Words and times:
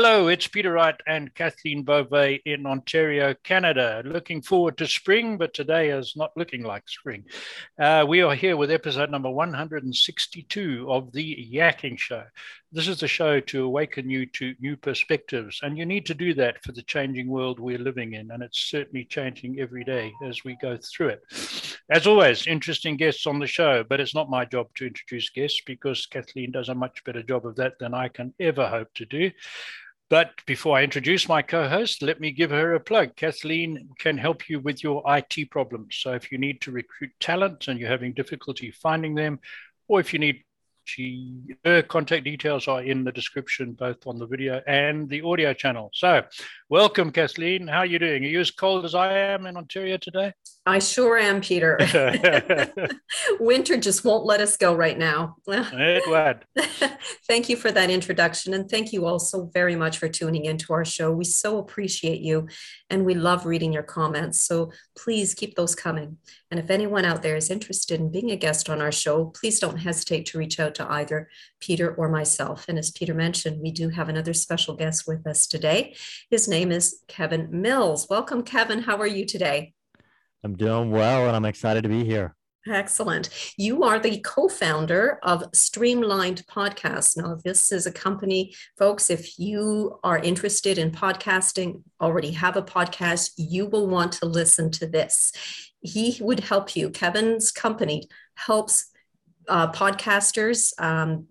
Hello, 0.00 0.28
it's 0.28 0.46
Peter 0.46 0.74
Wright 0.74 0.94
and 1.08 1.34
Kathleen 1.34 1.82
Beauvais 1.82 2.40
in 2.44 2.66
Ontario, 2.66 3.34
Canada. 3.42 4.00
Looking 4.04 4.40
forward 4.40 4.78
to 4.78 4.86
spring, 4.86 5.36
but 5.36 5.52
today 5.52 5.90
is 5.90 6.14
not 6.14 6.30
looking 6.36 6.62
like 6.62 6.88
spring. 6.88 7.24
Uh, 7.80 8.04
we 8.06 8.22
are 8.22 8.36
here 8.36 8.56
with 8.56 8.70
episode 8.70 9.10
number 9.10 9.28
162 9.28 10.86
of 10.88 11.10
The 11.10 11.50
Yakking 11.52 11.98
Show. 11.98 12.22
This 12.70 12.86
is 12.86 13.00
the 13.00 13.08
show 13.08 13.40
to 13.40 13.64
awaken 13.64 14.08
you 14.08 14.26
to 14.26 14.54
new 14.60 14.76
perspectives, 14.76 15.58
and 15.64 15.76
you 15.76 15.84
need 15.84 16.06
to 16.06 16.14
do 16.14 16.32
that 16.34 16.62
for 16.62 16.70
the 16.70 16.82
changing 16.82 17.26
world 17.26 17.58
we're 17.58 17.76
living 17.76 18.12
in, 18.12 18.30
and 18.30 18.40
it's 18.40 18.70
certainly 18.70 19.04
changing 19.04 19.58
every 19.58 19.82
day 19.82 20.12
as 20.24 20.44
we 20.44 20.56
go 20.62 20.76
through 20.76 21.08
it. 21.08 21.78
As 21.90 22.06
always, 22.06 22.46
interesting 22.46 22.98
guests 22.98 23.26
on 23.26 23.40
the 23.40 23.46
show, 23.48 23.82
but 23.82 23.98
it's 23.98 24.14
not 24.14 24.30
my 24.30 24.44
job 24.44 24.68
to 24.76 24.86
introduce 24.86 25.30
guests 25.30 25.60
because 25.66 26.06
Kathleen 26.06 26.52
does 26.52 26.68
a 26.68 26.74
much 26.74 27.02
better 27.02 27.22
job 27.22 27.46
of 27.46 27.56
that 27.56 27.80
than 27.80 27.94
I 27.94 28.08
can 28.08 28.32
ever 28.38 28.68
hope 28.68 28.94
to 28.94 29.06
do. 29.06 29.32
But 30.10 30.30
before 30.46 30.78
I 30.78 30.84
introduce 30.84 31.28
my 31.28 31.42
co 31.42 31.68
host, 31.68 32.00
let 32.02 32.18
me 32.18 32.30
give 32.30 32.50
her 32.50 32.74
a 32.74 32.80
plug. 32.80 33.14
Kathleen 33.16 33.90
can 33.98 34.16
help 34.16 34.48
you 34.48 34.58
with 34.58 34.82
your 34.82 35.02
IT 35.06 35.50
problems. 35.50 35.96
So 35.96 36.12
if 36.12 36.32
you 36.32 36.38
need 36.38 36.62
to 36.62 36.72
recruit 36.72 37.10
talent 37.20 37.68
and 37.68 37.78
you're 37.78 37.90
having 37.90 38.14
difficulty 38.14 38.70
finding 38.70 39.14
them, 39.14 39.38
or 39.86 40.00
if 40.00 40.12
you 40.14 40.18
need 40.18 40.44
she 40.88 41.34
her 41.64 41.82
contact 41.82 42.24
details 42.24 42.66
are 42.66 42.82
in 42.82 43.04
the 43.04 43.12
description 43.12 43.72
both 43.72 44.06
on 44.06 44.18
the 44.18 44.26
video 44.26 44.62
and 44.66 45.08
the 45.08 45.20
audio 45.22 45.52
channel. 45.52 45.90
So 45.92 46.22
welcome 46.70 47.12
kathleen. 47.12 47.68
How 47.68 47.80
are 47.80 47.86
you 47.86 47.98
doing? 47.98 48.24
Are 48.24 48.28
you 48.28 48.40
as 48.40 48.50
cold 48.50 48.84
as 48.84 48.94
i 48.94 49.12
am 49.12 49.46
in 49.46 49.56
ontario 49.56 49.98
today? 49.98 50.32
I 50.64 50.78
sure 50.78 51.18
am 51.18 51.40
peter. 51.40 51.78
Winter 53.40 53.76
just 53.76 54.04
won't 54.04 54.24
let 54.24 54.40
us 54.40 54.56
go 54.56 54.74
right 54.74 54.98
now. 54.98 55.36
It 55.48 56.04
would. 56.06 56.44
thank 57.26 57.48
you 57.48 57.56
for 57.56 57.70
that 57.70 57.90
introduction 57.90 58.54
and 58.54 58.70
thank 58.70 58.92
you 58.92 59.06
all 59.06 59.18
so 59.18 59.50
very 59.52 59.76
much 59.76 59.98
for 59.98 60.08
tuning 60.08 60.44
into 60.46 60.72
our 60.72 60.84
show. 60.84 61.12
We 61.12 61.24
so 61.24 61.58
appreciate 61.58 62.20
you 62.20 62.48
and 62.90 63.04
we 63.04 63.14
love 63.14 63.46
reading 63.46 63.72
your 63.72 63.82
comments. 63.82 64.40
So 64.42 64.72
please 64.96 65.34
keep 65.34 65.54
those 65.54 65.74
coming. 65.74 66.18
And 66.50 66.58
if 66.58 66.70
anyone 66.70 67.04
out 67.04 67.22
there 67.22 67.36
is 67.36 67.50
interested 67.50 68.00
in 68.00 68.10
being 68.10 68.30
a 68.30 68.36
guest 68.36 68.70
on 68.70 68.80
our 68.80 68.92
show 68.92 69.26
please 69.26 69.58
don't 69.60 69.78
hesitate 69.78 70.26
to 70.26 70.38
reach 70.38 70.58
out 70.60 70.74
to 70.78 70.92
either 70.92 71.28
Peter 71.60 71.94
or 71.94 72.08
myself. 72.08 72.64
And 72.68 72.78
as 72.78 72.90
Peter 72.90 73.14
mentioned, 73.14 73.60
we 73.60 73.70
do 73.70 73.90
have 73.90 74.08
another 74.08 74.32
special 74.32 74.74
guest 74.74 75.06
with 75.06 75.26
us 75.26 75.46
today. 75.46 75.94
His 76.30 76.48
name 76.48 76.72
is 76.72 77.02
Kevin 77.06 77.48
Mills. 77.50 78.06
Welcome, 78.10 78.42
Kevin. 78.42 78.82
How 78.82 78.96
are 78.96 79.06
you 79.06 79.24
today? 79.24 79.74
I'm 80.42 80.56
doing 80.56 80.90
well, 80.90 81.26
and 81.26 81.36
I'm 81.36 81.44
excited 81.44 81.82
to 81.82 81.88
be 81.88 82.04
here. 82.04 82.34
Excellent. 82.66 83.30
You 83.56 83.82
are 83.84 83.98
the 83.98 84.20
co 84.20 84.48
founder 84.48 85.18
of 85.22 85.44
Streamlined 85.54 86.46
Podcasts. 86.46 87.16
Now, 87.16 87.38
this 87.42 87.72
is 87.72 87.86
a 87.86 87.92
company, 87.92 88.54
folks, 88.78 89.10
if 89.10 89.38
you 89.38 89.98
are 90.04 90.18
interested 90.18 90.76
in 90.76 90.90
podcasting, 90.90 91.82
already 92.00 92.32
have 92.32 92.56
a 92.56 92.62
podcast, 92.62 93.32
you 93.36 93.66
will 93.66 93.86
want 93.86 94.12
to 94.12 94.26
listen 94.26 94.70
to 94.72 94.86
this. 94.86 95.32
He 95.80 96.18
would 96.20 96.40
help 96.40 96.76
you. 96.76 96.90
Kevin's 96.90 97.50
company 97.50 98.08
helps 98.34 98.90
uh, 99.48 99.72
podcasters 99.72 100.72
um, 100.80 101.26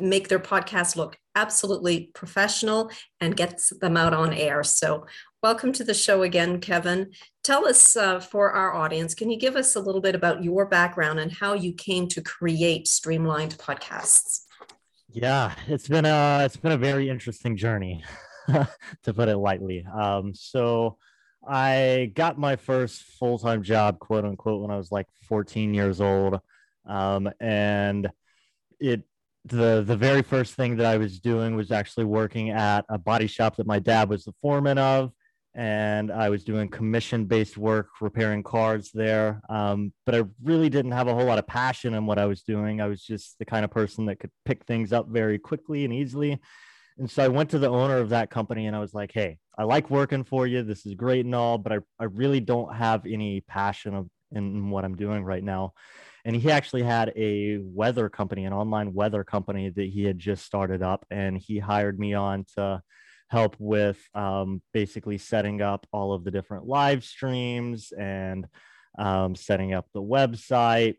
make 0.00 0.28
their 0.28 0.38
podcast 0.38 0.96
look 0.96 1.16
absolutely 1.34 2.10
professional 2.14 2.90
and 3.20 3.36
gets 3.36 3.72
them 3.80 3.96
out 3.96 4.12
on 4.12 4.32
air. 4.32 4.62
So, 4.62 5.06
welcome 5.42 5.72
to 5.74 5.84
the 5.84 5.94
show 5.94 6.22
again, 6.22 6.60
Kevin. 6.60 7.12
Tell 7.44 7.66
us 7.66 7.96
uh, 7.96 8.20
for 8.20 8.50
our 8.50 8.74
audience, 8.74 9.14
can 9.14 9.30
you 9.30 9.38
give 9.38 9.56
us 9.56 9.76
a 9.76 9.80
little 9.80 10.00
bit 10.00 10.14
about 10.14 10.42
your 10.44 10.66
background 10.66 11.20
and 11.20 11.32
how 11.32 11.54
you 11.54 11.72
came 11.72 12.08
to 12.08 12.20
create 12.20 12.88
Streamlined 12.88 13.56
Podcasts? 13.58 14.40
Yeah, 15.12 15.54
it's 15.66 15.88
been 15.88 16.04
a 16.04 16.42
it's 16.44 16.56
been 16.56 16.72
a 16.72 16.78
very 16.78 17.08
interesting 17.08 17.56
journey, 17.56 18.04
to 18.48 19.14
put 19.14 19.28
it 19.28 19.38
lightly. 19.38 19.84
Um, 19.84 20.34
so. 20.34 20.98
I 21.48 22.12
got 22.14 22.38
my 22.38 22.56
first 22.56 23.00
full 23.00 23.38
time 23.38 23.62
job, 23.62 23.98
quote 23.98 24.26
unquote, 24.26 24.60
when 24.60 24.70
I 24.70 24.76
was 24.76 24.92
like 24.92 25.06
14 25.22 25.72
years 25.72 25.98
old. 25.98 26.38
Um, 26.90 27.30
and 27.40 28.10
it 28.80 29.02
the 29.46 29.82
the 29.86 29.96
very 29.96 30.22
first 30.22 30.54
thing 30.54 30.76
that 30.76 30.86
I 30.86 30.98
was 30.98 31.18
doing 31.18 31.56
was 31.56 31.70
actually 31.70 32.04
working 32.04 32.50
at 32.50 32.84
a 32.88 32.98
body 32.98 33.26
shop 33.26 33.56
that 33.56 33.66
my 33.66 33.78
dad 33.78 34.08
was 34.08 34.24
the 34.24 34.34
foreman 34.42 34.76
of, 34.76 35.12
and 35.54 36.12
I 36.12 36.28
was 36.28 36.44
doing 36.44 36.68
commission 36.68 37.24
based 37.24 37.56
work 37.56 37.88
repairing 38.00 38.42
cars 38.42 38.90
there. 38.92 39.40
Um, 39.48 39.92
but 40.04 40.14
I 40.14 40.24
really 40.42 40.68
didn't 40.68 40.92
have 40.92 41.08
a 41.08 41.14
whole 41.14 41.24
lot 41.24 41.38
of 41.38 41.46
passion 41.46 41.94
in 41.94 42.06
what 42.06 42.18
I 42.18 42.26
was 42.26 42.42
doing. 42.42 42.80
I 42.80 42.86
was 42.86 43.02
just 43.02 43.38
the 43.38 43.46
kind 43.46 43.64
of 43.64 43.70
person 43.70 44.06
that 44.06 44.20
could 44.20 44.30
pick 44.44 44.64
things 44.66 44.92
up 44.92 45.08
very 45.08 45.38
quickly 45.38 45.84
and 45.84 45.94
easily. 45.94 46.38
And 46.98 47.10
so 47.10 47.24
I 47.24 47.28
went 47.28 47.50
to 47.50 47.58
the 47.58 47.70
owner 47.70 47.96
of 47.96 48.10
that 48.10 48.30
company 48.30 48.66
and 48.66 48.76
I 48.76 48.80
was 48.80 48.92
like, 48.92 49.12
"Hey, 49.12 49.38
I 49.56 49.62
like 49.62 49.88
working 49.90 50.24
for 50.24 50.46
you. 50.46 50.62
This 50.62 50.84
is 50.84 50.94
great 50.94 51.24
and 51.24 51.34
all, 51.34 51.56
but 51.56 51.72
I, 51.72 51.78
I 51.98 52.04
really 52.04 52.40
don't 52.40 52.74
have 52.74 53.06
any 53.06 53.40
passion 53.42 53.94
of, 53.94 54.08
in 54.32 54.68
what 54.68 54.84
I'm 54.84 54.96
doing 54.96 55.24
right 55.24 55.42
now." 55.42 55.72
And 56.24 56.36
he 56.36 56.50
actually 56.50 56.82
had 56.82 57.12
a 57.16 57.58
weather 57.62 58.08
company 58.08 58.44
an 58.44 58.52
online 58.52 58.92
weather 58.92 59.24
company 59.24 59.70
that 59.70 59.88
he 59.88 60.04
had 60.04 60.18
just 60.18 60.44
started 60.44 60.82
up 60.82 61.04
and 61.10 61.38
he 61.38 61.58
hired 61.58 61.98
me 61.98 62.14
on 62.14 62.44
to 62.56 62.82
help 63.28 63.54
with 63.58 63.98
um, 64.14 64.60
basically 64.72 65.16
setting 65.16 65.62
up 65.62 65.86
all 65.92 66.12
of 66.12 66.24
the 66.24 66.30
different 66.30 66.66
live 66.66 67.04
streams 67.04 67.92
and 67.92 68.46
um, 68.98 69.36
setting 69.36 69.72
up 69.72 69.86
the 69.94 70.02
website. 70.02 70.96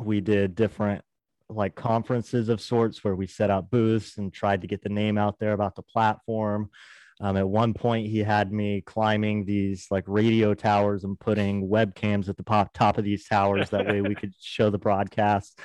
We 0.00 0.20
did 0.20 0.54
different 0.54 1.02
like 1.48 1.74
conferences 1.74 2.48
of 2.48 2.60
sorts 2.60 3.02
where 3.02 3.16
we 3.16 3.26
set 3.26 3.50
up 3.50 3.70
booths 3.70 4.16
and 4.16 4.32
tried 4.32 4.60
to 4.62 4.66
get 4.66 4.82
the 4.82 4.88
name 4.88 5.18
out 5.18 5.38
there 5.38 5.52
about 5.52 5.74
the 5.74 5.82
platform 5.82 6.70
um, 7.20 7.36
at 7.36 7.48
one 7.48 7.72
point, 7.72 8.08
he 8.08 8.18
had 8.18 8.52
me 8.52 8.82
climbing 8.82 9.44
these 9.44 9.86
like 9.90 10.04
radio 10.06 10.52
towers 10.52 11.04
and 11.04 11.18
putting 11.18 11.68
webcams 11.68 12.28
at 12.28 12.36
the 12.36 12.42
pop, 12.42 12.72
top 12.74 12.98
of 12.98 13.04
these 13.04 13.26
towers. 13.26 13.70
That 13.70 13.86
way 13.86 14.02
we 14.02 14.14
could 14.14 14.34
show 14.40 14.68
the 14.68 14.78
broadcast. 14.78 15.58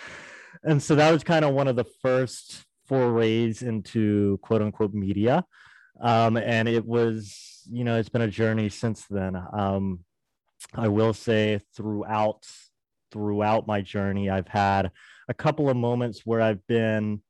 And 0.64 0.82
so 0.82 0.96
that 0.96 1.12
was 1.12 1.24
kind 1.24 1.44
of 1.44 1.54
one 1.54 1.68
of 1.68 1.76
the 1.76 1.86
first 2.02 2.64
forays 2.88 3.64
into 3.64 4.38
quote 4.42 4.62
unquote 4.62 4.94
media. 4.94 5.46
Um, 6.00 6.38
and 6.38 6.70
it 6.70 6.86
was, 6.86 7.64
you 7.70 7.84
know, 7.84 7.98
it's 7.98 8.10
been 8.10 8.22
a 8.22 8.28
journey 8.28 8.70
since 8.70 9.06
then. 9.10 9.36
Um, 9.36 10.00
I 10.74 10.88
will 10.88 11.14
say 11.14 11.60
throughout 11.76 12.48
throughout 13.12 13.68
my 13.68 13.82
journey, 13.82 14.30
I've 14.30 14.48
had 14.48 14.92
a 15.28 15.34
couple 15.34 15.70
of 15.70 15.76
moments 15.76 16.22
where 16.26 16.42
I've 16.42 16.66
been 16.68 17.22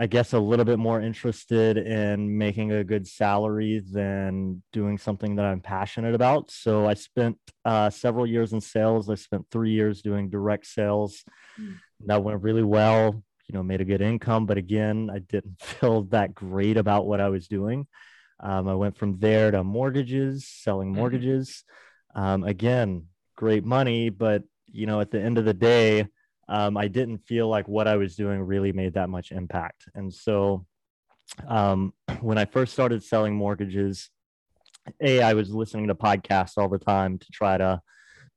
I 0.00 0.06
guess 0.06 0.32
a 0.32 0.38
little 0.38 0.64
bit 0.64 0.78
more 0.78 0.98
interested 0.98 1.76
in 1.76 2.38
making 2.38 2.72
a 2.72 2.82
good 2.82 3.06
salary 3.06 3.82
than 3.92 4.62
doing 4.72 4.96
something 4.96 5.36
that 5.36 5.44
I'm 5.44 5.60
passionate 5.60 6.14
about. 6.14 6.50
So 6.50 6.86
I 6.86 6.94
spent 6.94 7.36
uh, 7.66 7.90
several 7.90 8.26
years 8.26 8.54
in 8.54 8.62
sales. 8.62 9.10
I 9.10 9.16
spent 9.16 9.44
three 9.50 9.72
years 9.72 10.00
doing 10.00 10.30
direct 10.30 10.66
sales. 10.66 11.22
Mm. 11.60 11.76
That 12.06 12.24
went 12.24 12.42
really 12.42 12.62
well. 12.62 13.22
You 13.46 13.52
know, 13.52 13.62
made 13.62 13.82
a 13.82 13.84
good 13.84 14.00
income, 14.00 14.46
but 14.46 14.56
again, 14.56 15.10
I 15.12 15.18
didn't 15.18 15.60
feel 15.60 16.04
that 16.04 16.34
great 16.34 16.78
about 16.78 17.06
what 17.06 17.20
I 17.20 17.28
was 17.28 17.46
doing. 17.46 17.86
Um, 18.42 18.68
I 18.68 18.76
went 18.76 18.96
from 18.96 19.18
there 19.18 19.50
to 19.50 19.62
mortgages, 19.62 20.48
selling 20.48 20.94
mm. 20.94 20.96
mortgages. 20.96 21.62
Um, 22.14 22.42
again, 22.44 23.04
great 23.36 23.66
money, 23.66 24.08
but 24.08 24.44
you 24.66 24.86
know, 24.86 25.02
at 25.02 25.10
the 25.10 25.20
end 25.20 25.36
of 25.36 25.44
the 25.44 25.52
day, 25.52 26.06
um, 26.50 26.76
I 26.76 26.88
didn't 26.88 27.18
feel 27.18 27.48
like 27.48 27.68
what 27.68 27.86
I 27.86 27.96
was 27.96 28.16
doing 28.16 28.40
really 28.40 28.72
made 28.72 28.94
that 28.94 29.08
much 29.08 29.30
impact. 29.30 29.84
And 29.94 30.12
so 30.12 30.66
um, 31.46 31.94
when 32.20 32.38
I 32.38 32.44
first 32.44 32.72
started 32.72 33.04
selling 33.04 33.34
mortgages, 33.34 34.10
A, 35.00 35.22
I 35.22 35.34
was 35.34 35.54
listening 35.54 35.86
to 35.88 35.94
podcasts 35.94 36.58
all 36.58 36.68
the 36.68 36.78
time 36.78 37.18
to 37.18 37.26
try 37.32 37.56
to 37.56 37.80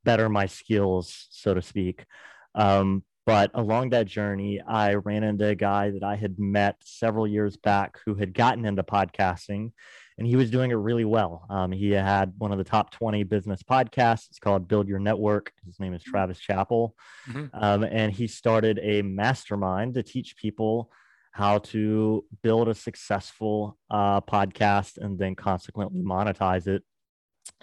better 0.05 0.29
my 0.29 0.45
skills, 0.45 1.27
so 1.31 1.55
to 1.55 1.61
speak. 1.61 2.05
Um, 2.53 3.03
but 3.25 3.49
along 3.55 3.91
that 3.91 4.05
journey, 4.05 4.61
I 4.61 4.93
ran 4.95 5.23
into 5.23 5.47
a 5.47 5.55
guy 5.55 5.89
that 5.89 6.03
I 6.03 6.15
had 6.15 6.37
met 6.37 6.75
several 6.83 7.25
years 7.25 7.57
back 7.57 7.97
who 8.05 8.13
had 8.13 8.33
gotten 8.33 8.65
into 8.65 8.83
podcasting 8.83 9.71
and 10.17 10.27
he 10.27 10.35
was 10.35 10.51
doing 10.51 10.71
it 10.71 10.75
really 10.75 11.05
well. 11.05 11.45
Um, 11.49 11.71
he 11.71 11.91
had 11.91 12.33
one 12.37 12.51
of 12.51 12.57
the 12.57 12.63
top 12.63 12.91
20 12.91 13.23
business 13.23 13.63
podcasts. 13.63 14.27
It's 14.29 14.39
called 14.39 14.67
Build 14.67 14.87
Your 14.87 14.99
Network. 14.99 15.51
His 15.65 15.79
name 15.79 15.93
is 15.93 16.01
mm-hmm. 16.01 16.11
Travis 16.11 16.39
Chappell. 16.39 16.95
Mm-hmm. 17.29 17.47
Um, 17.53 17.83
and 17.83 18.11
he 18.11 18.27
started 18.27 18.79
a 18.81 19.01
mastermind 19.01 19.95
to 19.95 20.03
teach 20.03 20.37
people 20.37 20.91
how 21.31 21.57
to 21.57 22.23
build 22.43 22.69
a 22.69 22.75
successful 22.75 23.77
uh, 23.89 24.21
podcast 24.21 24.99
and 24.99 25.17
then 25.17 25.35
consequently 25.35 26.01
monetize 26.01 26.67
it. 26.67 26.83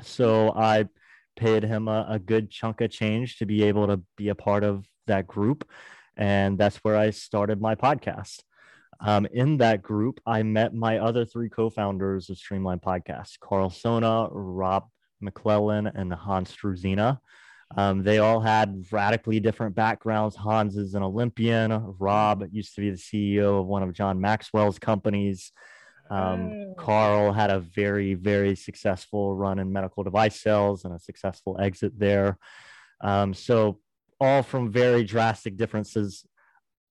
So 0.02 0.52
I 0.56 0.88
paid 1.36 1.62
him 1.62 1.86
a, 1.86 2.04
a 2.08 2.18
good 2.18 2.50
chunk 2.50 2.80
of 2.80 2.90
change 2.90 3.38
to 3.38 3.46
be 3.46 3.62
able 3.62 3.86
to 3.86 4.02
be 4.16 4.28
a 4.28 4.34
part 4.34 4.64
of 4.64 4.84
that 5.06 5.28
group. 5.28 5.68
And 6.16 6.58
that's 6.58 6.78
where 6.78 6.96
I 6.96 7.10
started 7.10 7.60
my 7.60 7.76
podcast. 7.76 8.40
Um, 9.02 9.26
in 9.32 9.56
that 9.58 9.82
group, 9.82 10.20
I 10.26 10.42
met 10.42 10.74
my 10.74 10.98
other 10.98 11.24
three 11.24 11.48
co-founders 11.48 12.28
of 12.28 12.36
Streamline 12.36 12.80
Podcast, 12.80 13.40
Carl 13.40 13.70
Sona, 13.70 14.28
Rob 14.30 14.88
McClellan, 15.20 15.86
and 15.86 16.12
Hans 16.12 16.54
Struzyna. 16.54 17.18
Um, 17.76 18.02
they 18.02 18.18
all 18.18 18.40
had 18.40 18.84
radically 18.90 19.40
different 19.40 19.74
backgrounds. 19.74 20.36
Hans 20.36 20.76
is 20.76 20.94
an 20.94 21.02
Olympian. 21.02 21.94
Rob 21.98 22.44
used 22.50 22.74
to 22.74 22.80
be 22.80 22.90
the 22.90 22.96
CEO 22.96 23.60
of 23.60 23.66
one 23.66 23.82
of 23.82 23.92
John 23.92 24.20
Maxwell's 24.20 24.78
companies. 24.78 25.52
Um, 26.10 26.50
oh. 26.50 26.74
Carl 26.76 27.32
had 27.32 27.50
a 27.50 27.60
very, 27.60 28.14
very 28.14 28.56
successful 28.56 29.34
run 29.36 29.60
in 29.60 29.72
medical 29.72 30.02
device 30.02 30.40
sales 30.40 30.84
and 30.84 30.92
a 30.92 30.98
successful 30.98 31.56
exit 31.60 31.96
there. 31.96 32.36
Um, 33.00 33.32
so, 33.32 33.78
all 34.20 34.42
from 34.42 34.70
very 34.70 35.04
drastic 35.04 35.56
differences 35.56 36.26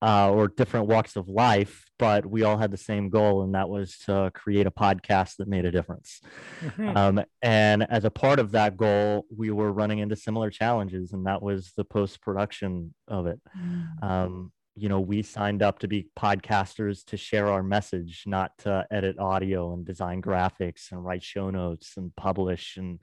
uh, 0.01 0.31
or 0.31 0.47
different 0.47 0.87
walks 0.87 1.15
of 1.15 1.27
life, 1.27 1.85
but 1.97 2.25
we 2.25 2.43
all 2.43 2.57
had 2.57 2.71
the 2.71 2.77
same 2.77 3.09
goal, 3.09 3.43
and 3.43 3.53
that 3.53 3.69
was 3.69 3.97
to 4.05 4.31
create 4.33 4.65
a 4.65 4.71
podcast 4.71 5.35
that 5.37 5.47
made 5.47 5.65
a 5.65 5.71
difference. 5.71 6.21
Mm-hmm. 6.61 6.95
Um, 6.95 7.21
and 7.41 7.85
as 7.89 8.05
a 8.05 8.11
part 8.11 8.39
of 8.39 8.51
that 8.51 8.77
goal, 8.77 9.25
we 9.35 9.51
were 9.51 9.71
running 9.71 9.99
into 9.99 10.15
similar 10.15 10.49
challenges, 10.49 11.11
and 11.11 11.25
that 11.25 11.41
was 11.41 11.73
the 11.75 11.83
post 11.83 12.21
production 12.21 12.93
of 13.07 13.27
it. 13.27 13.41
Mm. 13.57 14.03
Um, 14.03 14.51
you 14.75 14.87
know, 14.87 15.01
we 15.01 15.21
signed 15.21 15.61
up 15.61 15.79
to 15.79 15.89
be 15.89 16.07
podcasters 16.17 17.03
to 17.05 17.17
share 17.17 17.47
our 17.47 17.61
message, 17.61 18.23
not 18.25 18.57
to 18.59 18.87
edit 18.89 19.19
audio 19.19 19.73
and 19.73 19.85
design 19.85 20.21
graphics 20.21 20.91
and 20.91 21.03
write 21.03 21.23
show 21.23 21.49
notes 21.49 21.95
and 21.97 22.15
publish 22.15 22.77
and 22.77 22.99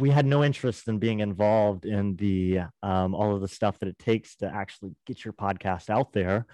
we 0.00 0.10
had 0.10 0.26
no 0.26 0.42
interest 0.42 0.88
in 0.88 0.98
being 0.98 1.20
involved 1.20 1.84
in 1.84 2.16
the 2.16 2.60
um, 2.82 3.14
all 3.14 3.34
of 3.34 3.40
the 3.40 3.48
stuff 3.48 3.78
that 3.78 3.88
it 3.88 3.98
takes 3.98 4.36
to 4.36 4.46
actually 4.46 4.92
get 5.06 5.24
your 5.24 5.34
podcast 5.34 5.90
out 5.90 6.12
there. 6.12 6.46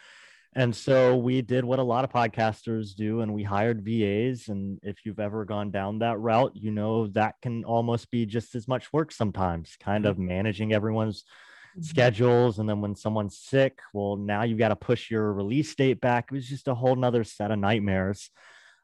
And 0.54 0.74
so 0.74 1.16
we 1.16 1.42
did 1.42 1.66
what 1.66 1.78
a 1.78 1.82
lot 1.82 2.04
of 2.04 2.10
podcasters 2.10 2.94
do 2.94 3.20
and 3.20 3.34
we 3.34 3.42
hired 3.42 3.84
vas 3.84 4.48
and 4.48 4.78
if 4.82 5.04
you've 5.04 5.20
ever 5.20 5.44
gone 5.44 5.70
down 5.70 5.98
that 5.98 6.18
route 6.18 6.52
you 6.54 6.70
know 6.70 7.08
that 7.08 7.34
can 7.42 7.62
almost 7.64 8.10
be 8.10 8.24
just 8.24 8.54
as 8.54 8.66
much 8.66 8.90
work 8.90 9.12
sometimes 9.12 9.76
kind 9.78 10.04
mm-hmm. 10.04 10.12
of 10.12 10.18
managing 10.18 10.72
everyone's 10.72 11.24
mm-hmm. 11.24 11.82
schedules. 11.82 12.58
And 12.58 12.66
then 12.66 12.80
when 12.80 12.96
someone's 12.96 13.36
sick 13.36 13.80
well 13.92 14.16
now 14.16 14.44
you've 14.44 14.58
got 14.58 14.70
to 14.70 14.76
push 14.76 15.10
your 15.10 15.30
release 15.30 15.74
date 15.74 16.00
back. 16.00 16.28
It 16.30 16.34
was 16.34 16.48
just 16.48 16.68
a 16.68 16.74
whole 16.74 16.96
nother 16.96 17.22
set 17.22 17.50
of 17.50 17.58
nightmares. 17.58 18.30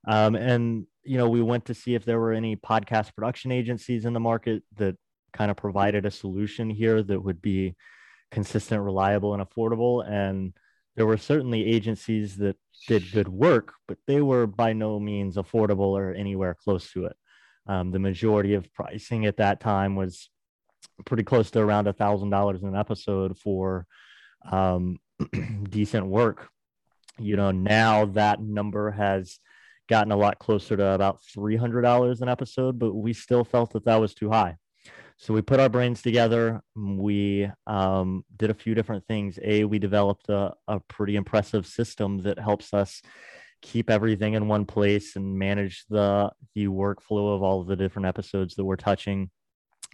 Um, 0.07 0.35
and 0.35 0.87
you 1.05 1.19
know, 1.19 1.29
we 1.29 1.43
went 1.43 1.65
to 1.67 1.75
see 1.75 1.95
if 1.95 2.05
there 2.05 2.21
were 2.21 2.33
any 2.33 2.57
podcast 2.57 3.15
production 3.15 3.53
agencies 3.53 4.05
in 4.05 4.13
the 4.13 4.21
market 4.21 4.63
that 4.77 4.97
kind 5.33 5.51
of 5.51 5.57
provided 5.57 6.07
a 6.07 6.11
solution 6.11 6.71
here 6.71 7.03
that 7.03 7.21
would 7.21 7.43
be 7.43 7.75
consistent, 8.31 8.83
reliable, 8.83 9.35
and 9.35 9.43
affordable. 9.43 10.07
And 10.09 10.53
there 10.97 11.07
were 11.07 11.17
certainly 11.17 11.67
agencies 11.67 12.37
that 12.37 12.57
did 12.87 13.13
good 13.13 13.29
work, 13.29 13.73
but 13.89 13.99
they 14.07 14.21
were 14.21 14.47
by 14.47 14.73
no 14.73 14.99
means 15.01 15.37
affordable 15.37 15.93
or 15.99 16.13
anywhere 16.13 16.55
close 16.55 16.93
to 16.93 17.07
it. 17.07 17.17
Um, 17.67 17.93
the 17.93 17.99
majority 17.99 18.55
of 18.55 18.73
pricing 18.75 19.27
at 19.27 19.37
that 19.37 19.61
time 19.61 19.97
was 19.97 20.29
pretty 21.07 21.23
close 21.23 21.51
to 21.53 21.61
around 21.61 21.87
a 21.87 21.93
thousand 21.93 22.31
dollars 22.31 22.63
an 22.63 22.77
episode 22.77 23.39
for 23.39 23.87
um, 24.51 24.99
decent 25.71 26.07
work. 26.07 26.49
You 27.19 27.37
know, 27.37 27.51
now 27.51 28.07
that 28.07 28.41
number 28.41 28.91
has 28.91 29.39
gotten 29.93 30.11
a 30.11 30.17
lot 30.17 30.39
closer 30.39 30.75
to 30.75 30.87
about 30.87 31.21
$300 31.37 32.23
an 32.23 32.29
episode, 32.31 32.79
but 32.79 32.95
we 32.95 33.13
still 33.13 33.45
felt 33.45 33.75
that 33.75 33.85
that 33.85 34.01
was 34.01 34.15
too 34.15 34.31
high. 34.31 34.57
So 35.19 35.35
we 35.35 35.43
put 35.43 35.61
our 35.61 35.69
brains 35.69 36.01
together. 36.01 36.63
We 36.75 37.51
um, 37.67 38.25
did 38.35 38.49
a 38.49 38.55
few 38.55 38.75
different 38.75 39.07
things. 39.07 39.39
A, 39.43 39.65
we 39.65 39.79
developed 39.79 40.31
a, 40.31 40.55
a 40.67 40.81
pretty 40.81 41.17
impressive 41.17 41.67
system 41.67 42.23
that 42.23 42.39
helps 42.39 42.73
us 42.73 43.03
keep 43.61 43.91
everything 43.91 44.33
in 44.33 44.49
one 44.49 44.65
place 44.65 45.15
and 45.15 45.39
manage 45.39 45.85
the 45.91 46.33
the 46.55 46.69
workflow 46.69 47.37
of 47.37 47.43
all 47.43 47.61
of 47.61 47.67
the 47.67 47.77
different 47.77 48.07
episodes 48.07 48.55
that 48.55 48.65
we're 48.65 48.77
touching. 48.77 49.31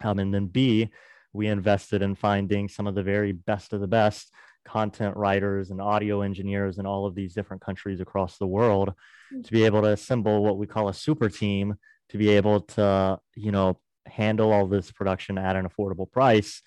Um, 0.05 0.21
and 0.21 0.33
then 0.33 0.47
B, 0.47 0.91
we 1.33 1.49
invested 1.49 2.03
in 2.03 2.15
finding 2.15 2.69
some 2.69 2.87
of 2.87 2.95
the 2.95 3.03
very 3.03 3.33
best 3.33 3.73
of 3.73 3.81
the 3.81 3.89
best 3.89 4.33
content 4.69 5.17
writers 5.17 5.71
and 5.71 5.81
audio 5.81 6.21
engineers 6.21 6.79
in 6.79 6.85
all 6.85 7.07
of 7.07 7.15
these 7.15 7.33
different 7.33 7.63
countries 7.63 8.01
across 8.01 8.37
the 8.37 8.47
world 8.47 8.93
mm. 9.33 9.43
to 9.43 9.51
be 9.51 9.65
able 9.65 9.81
to 9.81 9.89
assemble 9.89 10.45
what 10.45 10.59
we 10.59 10.67
call 10.67 10.89
a 10.89 10.95
super 10.95 11.31
team 11.31 11.75
to 12.11 12.19
be 12.19 12.29
able 12.29 12.61
to 12.61 13.19
you 13.35 13.51
know 13.51 13.79
handle 14.07 14.53
all 14.53 14.67
this 14.67 14.91
production 14.91 15.39
at 15.39 15.57
an 15.57 15.67
affordable 15.67 16.11
price. 16.11 16.63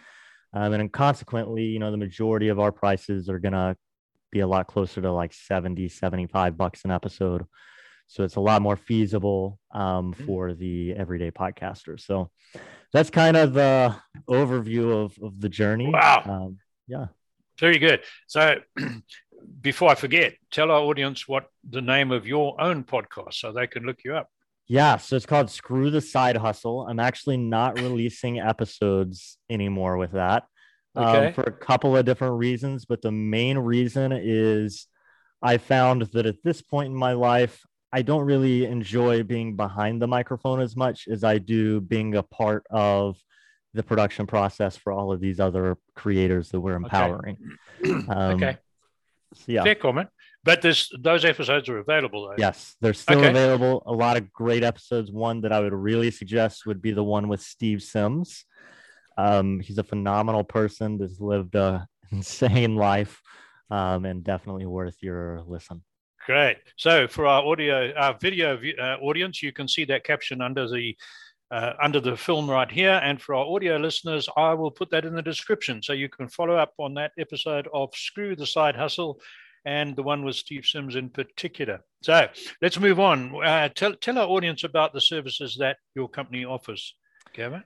Um, 0.54 0.74
and 0.74 0.92
consequently 0.92 1.64
you 1.64 1.80
know 1.80 1.92
the 1.92 1.98
majority 1.98 2.48
of 2.48 2.60
our 2.60 2.72
prices 2.72 3.30
are 3.30 3.40
going 3.40 3.54
to 3.54 3.76
be 4.32 4.40
a 4.40 4.48
lot 4.48 4.68
closer 4.68 5.02
to 5.02 5.12
like 5.12 5.34
70 5.34 5.88
75 5.88 6.58
bucks 6.58 6.84
an 6.84 6.92
episode. 6.92 7.46
So 8.08 8.24
it's 8.24 8.36
a 8.36 8.42
lot 8.42 8.62
more 8.62 8.76
feasible 8.76 9.60
um, 9.74 10.14
mm. 10.14 10.26
for 10.26 10.54
the 10.54 10.94
everyday 10.94 11.32
podcaster. 11.32 12.00
So 12.00 12.32
that's 12.92 13.10
kind 13.10 13.38
of 13.38 13.54
the 13.54 13.96
overview 14.28 15.06
of, 15.06 15.18
of 15.22 15.40
the 15.40 15.50
journey. 15.50 15.92
Wow. 15.94 16.24
Um, 16.26 16.58
yeah 16.88 17.06
very 17.62 17.80
good. 17.80 18.02
So, 18.28 18.56
before 19.62 19.90
I 19.90 19.96
forget, 19.96 20.34
tell 20.52 20.70
our 20.70 20.82
audience 20.82 21.28
what 21.28 21.46
the 21.68 21.82
name 21.82 22.12
of 22.12 22.28
your 22.28 22.60
own 22.60 22.84
podcast 22.84 23.36
so 23.36 23.54
they 23.54 23.68
can 23.68 23.84
look 23.84 24.00
you 24.04 24.16
up. 24.16 24.30
Yeah, 24.68 24.98
so 24.98 25.16
it's 25.16 25.26
called 25.26 25.50
Screw 25.50 25.90
the 25.90 26.02
Side 26.02 26.38
Hustle. 26.38 26.88
I'm 26.88 27.00
actually 27.00 27.38
not 27.38 27.80
releasing 27.80 28.40
episodes 28.40 29.38
anymore 29.50 29.98
with 29.98 30.12
that 30.12 30.44
um, 30.96 31.06
okay. 31.06 31.28
um, 31.28 31.34
for 31.34 31.44
a 31.44 31.52
couple 31.52 31.96
of 31.96 32.06
different 32.06 32.38
reasons. 32.38 32.86
But 32.86 33.02
the 33.02 33.12
main 33.12 33.58
reason 33.58 34.12
is 34.14 34.88
I 35.42 35.58
found 35.58 36.04
that 36.14 36.26
at 36.26 36.44
this 36.44 36.62
point 36.62 36.88
in 36.88 36.96
my 36.96 37.14
life, 37.14 37.62
I 37.94 38.02
don't 38.02 38.26
really 38.26 38.66
enjoy 38.66 39.24
being 39.24 39.56
behind 39.56 40.02
the 40.02 40.08
microphone 40.08 40.62
as 40.62 40.78
much 40.78 41.08
as 41.10 41.24
I 41.24 41.38
do 41.38 41.82
being 41.82 42.16
a 42.16 42.24
part 42.24 42.64
of 42.70 43.18
the 43.74 43.84
production 43.84 44.28
process 44.28 44.76
for 44.76 44.92
all 44.92 45.12
of 45.12 45.20
these 45.20 45.40
other 45.40 45.78
creators 45.96 46.50
that 46.50 46.60
we're 46.60 46.76
empowering. 46.76 47.38
Okay. 47.84 48.12
Um, 48.12 48.36
okay. 48.36 48.58
So 49.34 49.44
yeah. 49.48 49.64
Fair 49.64 49.74
comment. 49.74 50.10
But 50.44 50.62
this 50.62 50.92
those 51.00 51.26
episodes 51.26 51.68
are 51.70 51.80
available. 51.80 52.28
Though. 52.28 52.36
Yes, 52.38 52.76
they're 52.80 52.94
still 52.94 53.20
okay. 53.20 53.30
available. 53.30 53.82
A 53.88 53.92
lot 53.92 54.18
of 54.18 54.32
great 54.32 54.64
episodes. 54.64 55.12
One 55.12 55.42
that 55.42 55.52
I 55.52 55.60
would 55.60 55.74
really 55.74 56.12
suggest 56.12 56.66
would 56.68 56.82
be 56.82 56.92
the 56.92 57.04
one 57.04 57.28
with 57.28 57.42
Steve 57.42 57.82
Sims. 57.82 58.46
Um, 59.18 59.60
he's 59.60 59.78
a 59.78 59.84
phenomenal 59.84 60.44
person 60.44 60.98
that's 60.98 61.20
lived 61.20 61.56
a 61.56 61.88
insane 62.12 62.76
life, 62.76 63.22
um, 63.70 64.06
and 64.06 64.24
definitely 64.24 64.66
worth 64.66 64.98
your 65.02 65.42
listen. 65.48 65.84
Great. 66.26 66.58
So 66.76 67.08
for 67.08 67.26
our 67.26 67.44
audio, 67.44 67.94
our 67.94 68.18
video 68.20 68.60
uh, 68.80 68.98
audience, 69.02 69.42
you 69.42 69.52
can 69.52 69.68
see 69.68 69.86
that 69.86 70.04
caption 70.04 70.42
under 70.42 70.68
the 70.68 70.96
uh, 71.52 71.74
under 71.82 72.00
the 72.00 72.16
film 72.16 72.50
right 72.50 72.72
here. 72.72 73.00
And 73.04 73.22
for 73.22 73.36
our 73.36 73.46
audio 73.46 73.78
listeners, 73.78 74.30
I 74.38 74.54
will 74.54 74.72
put 74.72 74.90
that 74.92 75.06
in 75.06 75.14
the 75.14 75.22
description 75.22 75.84
so 75.84 75.94
you 75.94 76.10
can 76.10 76.30
follow 76.30 76.56
up 76.56 76.74
on 76.78 76.94
that 76.96 77.12
episode 77.20 77.68
of 77.74 77.94
Screw 77.94 78.36
the 78.36 78.46
Side 78.46 78.76
Hustle 78.76 79.20
and 79.66 79.96
the 79.96 80.04
one 80.04 80.26
with 80.26 80.36
Steve 80.36 80.66
Sims 80.66 80.96
in 80.96 81.10
particular. 81.10 81.82
So 82.02 82.28
let's 82.62 82.80
move 82.80 83.00
on. 83.00 83.44
Uh, 83.44 83.70
tell, 83.70 83.94
tell 83.94 84.18
our 84.18 84.28
audience 84.28 84.64
about 84.64 84.94
the 84.94 85.02
services 85.02 85.58
that 85.60 85.78
your 85.94 86.10
company 86.10 86.46
offers, 86.46 86.96
Kevin. 87.34 87.64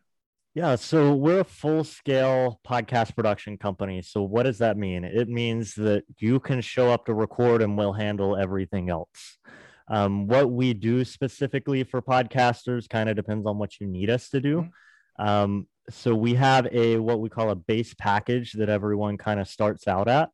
Yeah, 0.55 0.75
so 0.75 1.13
we're 1.13 1.41
a 1.41 1.43
full 1.43 1.83
scale 1.83 2.61
podcast 2.65 3.13
production 3.13 3.57
company. 3.57 4.01
So, 4.01 4.21
what 4.21 4.43
does 4.43 4.59
that 4.59 4.77
mean? 4.77 5.03
It 5.03 5.27
means 5.27 5.73
that 5.75 6.05
you 6.17 6.39
can 6.39 6.61
show 6.61 6.89
up 6.89 7.07
to 7.07 7.13
record 7.13 7.61
and 7.61 7.77
we'll 7.77 7.91
handle 7.91 8.37
everything 8.37 8.89
else. 8.89 9.37
Um, 9.87 10.27
what 10.27 10.51
we 10.51 10.73
do 10.73 11.05
specifically 11.05 11.83
for 11.83 12.01
podcasters 12.01 12.89
kind 12.89 13.09
of 13.09 13.15
depends 13.15 13.45
on 13.45 13.57
what 13.57 13.79
you 13.79 13.87
need 13.87 14.09
us 14.09 14.29
to 14.29 14.41
do. 14.41 14.61
Mm-hmm. 14.61 15.27
Um, 15.27 15.67
so 15.89 16.15
we 16.15 16.33
have 16.33 16.67
a 16.71 16.97
what 16.97 17.19
we 17.19 17.29
call 17.29 17.51
a 17.51 17.55
base 17.55 17.93
package 17.93 18.53
that 18.53 18.69
everyone 18.69 19.17
kind 19.17 19.39
of 19.39 19.47
starts 19.47 19.87
out 19.87 20.07
at. 20.07 20.29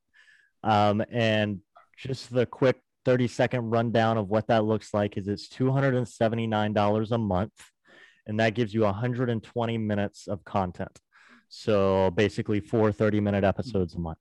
Um, 0.63 1.03
and 1.11 1.59
just 1.97 2.31
the 2.33 2.45
quick 2.45 2.79
30 3.05 3.27
second 3.27 3.69
rundown 3.69 4.17
of 4.17 4.29
what 4.29 4.47
that 4.47 4.63
looks 4.63 4.93
like 4.93 5.17
is 5.17 5.27
it's 5.27 5.49
$279 5.49 7.11
a 7.11 7.17
month. 7.17 7.51
And 8.27 8.39
that 8.39 8.53
gives 8.53 8.73
you 8.73 8.81
120 8.81 9.77
minutes 9.77 10.27
of 10.27 10.43
content. 10.45 10.97
So 11.49 12.11
basically, 12.11 12.61
four 12.61 12.91
30 12.91 13.19
minute 13.19 13.43
episodes 13.43 13.95
a 13.95 13.99
month. 13.99 14.19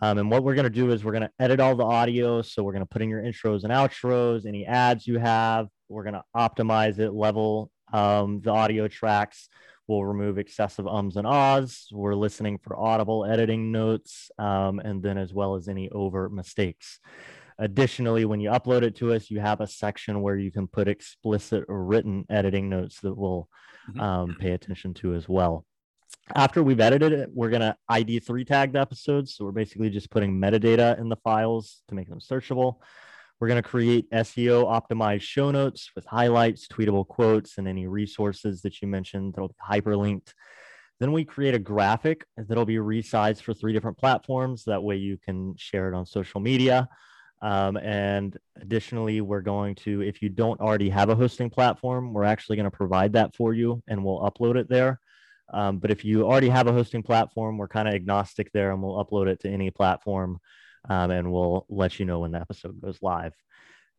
Um, 0.00 0.18
and 0.18 0.30
what 0.30 0.42
we're 0.42 0.54
going 0.54 0.64
to 0.64 0.70
do 0.70 0.90
is 0.90 1.04
we're 1.04 1.12
going 1.12 1.22
to 1.22 1.30
edit 1.38 1.60
all 1.60 1.74
the 1.74 1.84
audio. 1.84 2.42
So 2.42 2.62
we're 2.62 2.72
going 2.72 2.84
to 2.84 2.88
put 2.88 3.02
in 3.02 3.08
your 3.08 3.22
intros 3.22 3.64
and 3.64 3.72
outros, 3.72 4.46
any 4.46 4.66
ads 4.66 5.06
you 5.06 5.18
have. 5.18 5.68
We're 5.88 6.04
going 6.04 6.14
to 6.14 6.24
optimize 6.36 6.98
it, 6.98 7.12
level 7.12 7.70
um, 7.92 8.40
the 8.42 8.50
audio 8.50 8.88
tracks. 8.88 9.48
We'll 9.88 10.04
remove 10.04 10.38
excessive 10.38 10.86
ums 10.86 11.16
and 11.16 11.26
ahs. 11.26 11.86
We're 11.92 12.14
listening 12.14 12.58
for 12.58 12.76
audible 12.76 13.24
editing 13.24 13.70
notes, 13.70 14.30
um, 14.38 14.80
and 14.80 15.00
then 15.00 15.16
as 15.16 15.32
well 15.32 15.54
as 15.54 15.68
any 15.68 15.88
overt 15.90 16.32
mistakes. 16.32 16.98
Additionally, 17.58 18.24
when 18.24 18.40
you 18.40 18.50
upload 18.50 18.82
it 18.82 18.96
to 18.96 19.14
us, 19.14 19.30
you 19.30 19.40
have 19.40 19.60
a 19.60 19.66
section 19.66 20.20
where 20.20 20.36
you 20.36 20.50
can 20.50 20.66
put 20.66 20.88
explicit 20.88 21.64
or 21.68 21.84
written 21.84 22.26
editing 22.28 22.68
notes 22.68 23.00
that 23.00 23.16
we'll 23.16 23.48
mm-hmm. 23.88 24.00
um, 24.00 24.36
pay 24.40 24.50
attention 24.50 24.92
to 24.94 25.14
as 25.14 25.28
well 25.28 25.64
after 26.34 26.62
we've 26.62 26.80
edited 26.80 27.12
it, 27.12 27.30
we're 27.32 27.50
going 27.50 27.60
to 27.60 27.76
ID 27.88 28.20
three 28.20 28.44
tag 28.44 28.72
the 28.72 28.80
episodes. 28.80 29.34
So 29.34 29.44
we're 29.44 29.52
basically 29.52 29.90
just 29.90 30.10
putting 30.10 30.40
metadata 30.40 30.98
in 30.98 31.08
the 31.08 31.16
files 31.16 31.82
to 31.88 31.94
make 31.94 32.08
them 32.08 32.20
searchable. 32.20 32.78
We're 33.38 33.48
going 33.48 33.62
to 33.62 33.68
create 33.68 34.10
SEO 34.10 34.64
optimized 34.64 35.20
show 35.20 35.50
notes 35.50 35.90
with 35.94 36.06
highlights, 36.06 36.66
tweetable 36.68 37.06
quotes, 37.06 37.58
and 37.58 37.68
any 37.68 37.86
resources 37.86 38.62
that 38.62 38.80
you 38.80 38.88
mentioned 38.88 39.34
that'll 39.34 39.48
be 39.48 39.54
hyperlinked. 39.68 40.32
Then 40.98 41.12
we 41.12 41.24
create 41.24 41.54
a 41.54 41.58
graphic 41.58 42.24
that'll 42.36 42.64
be 42.64 42.76
resized 42.76 43.42
for 43.42 43.52
three 43.52 43.74
different 43.74 43.98
platforms. 43.98 44.64
That 44.64 44.82
way 44.82 44.96
you 44.96 45.18
can 45.18 45.54
share 45.58 45.88
it 45.88 45.94
on 45.94 46.06
social 46.06 46.40
media. 46.40 46.88
Um, 47.42 47.76
and 47.76 48.36
additionally, 48.58 49.20
we're 49.20 49.42
going 49.42 49.74
to, 49.76 50.00
if 50.00 50.22
you 50.22 50.30
don't 50.30 50.58
already 50.58 50.88
have 50.88 51.10
a 51.10 51.14
hosting 51.14 51.50
platform, 51.50 52.14
we're 52.14 52.24
actually 52.24 52.56
going 52.56 52.70
to 52.70 52.76
provide 52.76 53.12
that 53.12 53.36
for 53.36 53.52
you 53.52 53.82
and 53.86 54.02
we'll 54.02 54.20
upload 54.20 54.56
it 54.56 54.70
there. 54.70 54.98
Um, 55.52 55.78
but 55.78 55.90
if 55.90 56.04
you 56.04 56.24
already 56.24 56.48
have 56.48 56.66
a 56.66 56.72
hosting 56.72 57.02
platform, 57.02 57.58
we're 57.58 57.68
kind 57.68 57.88
of 57.88 57.94
agnostic 57.94 58.50
there 58.52 58.72
and 58.72 58.82
we'll 58.82 59.04
upload 59.04 59.28
it 59.28 59.40
to 59.40 59.48
any 59.48 59.70
platform 59.70 60.38
um, 60.88 61.10
and 61.10 61.32
we'll 61.32 61.66
let 61.68 61.98
you 61.98 62.04
know 62.04 62.20
when 62.20 62.32
the 62.32 62.40
episode 62.40 62.80
goes 62.80 62.98
live. 63.02 63.34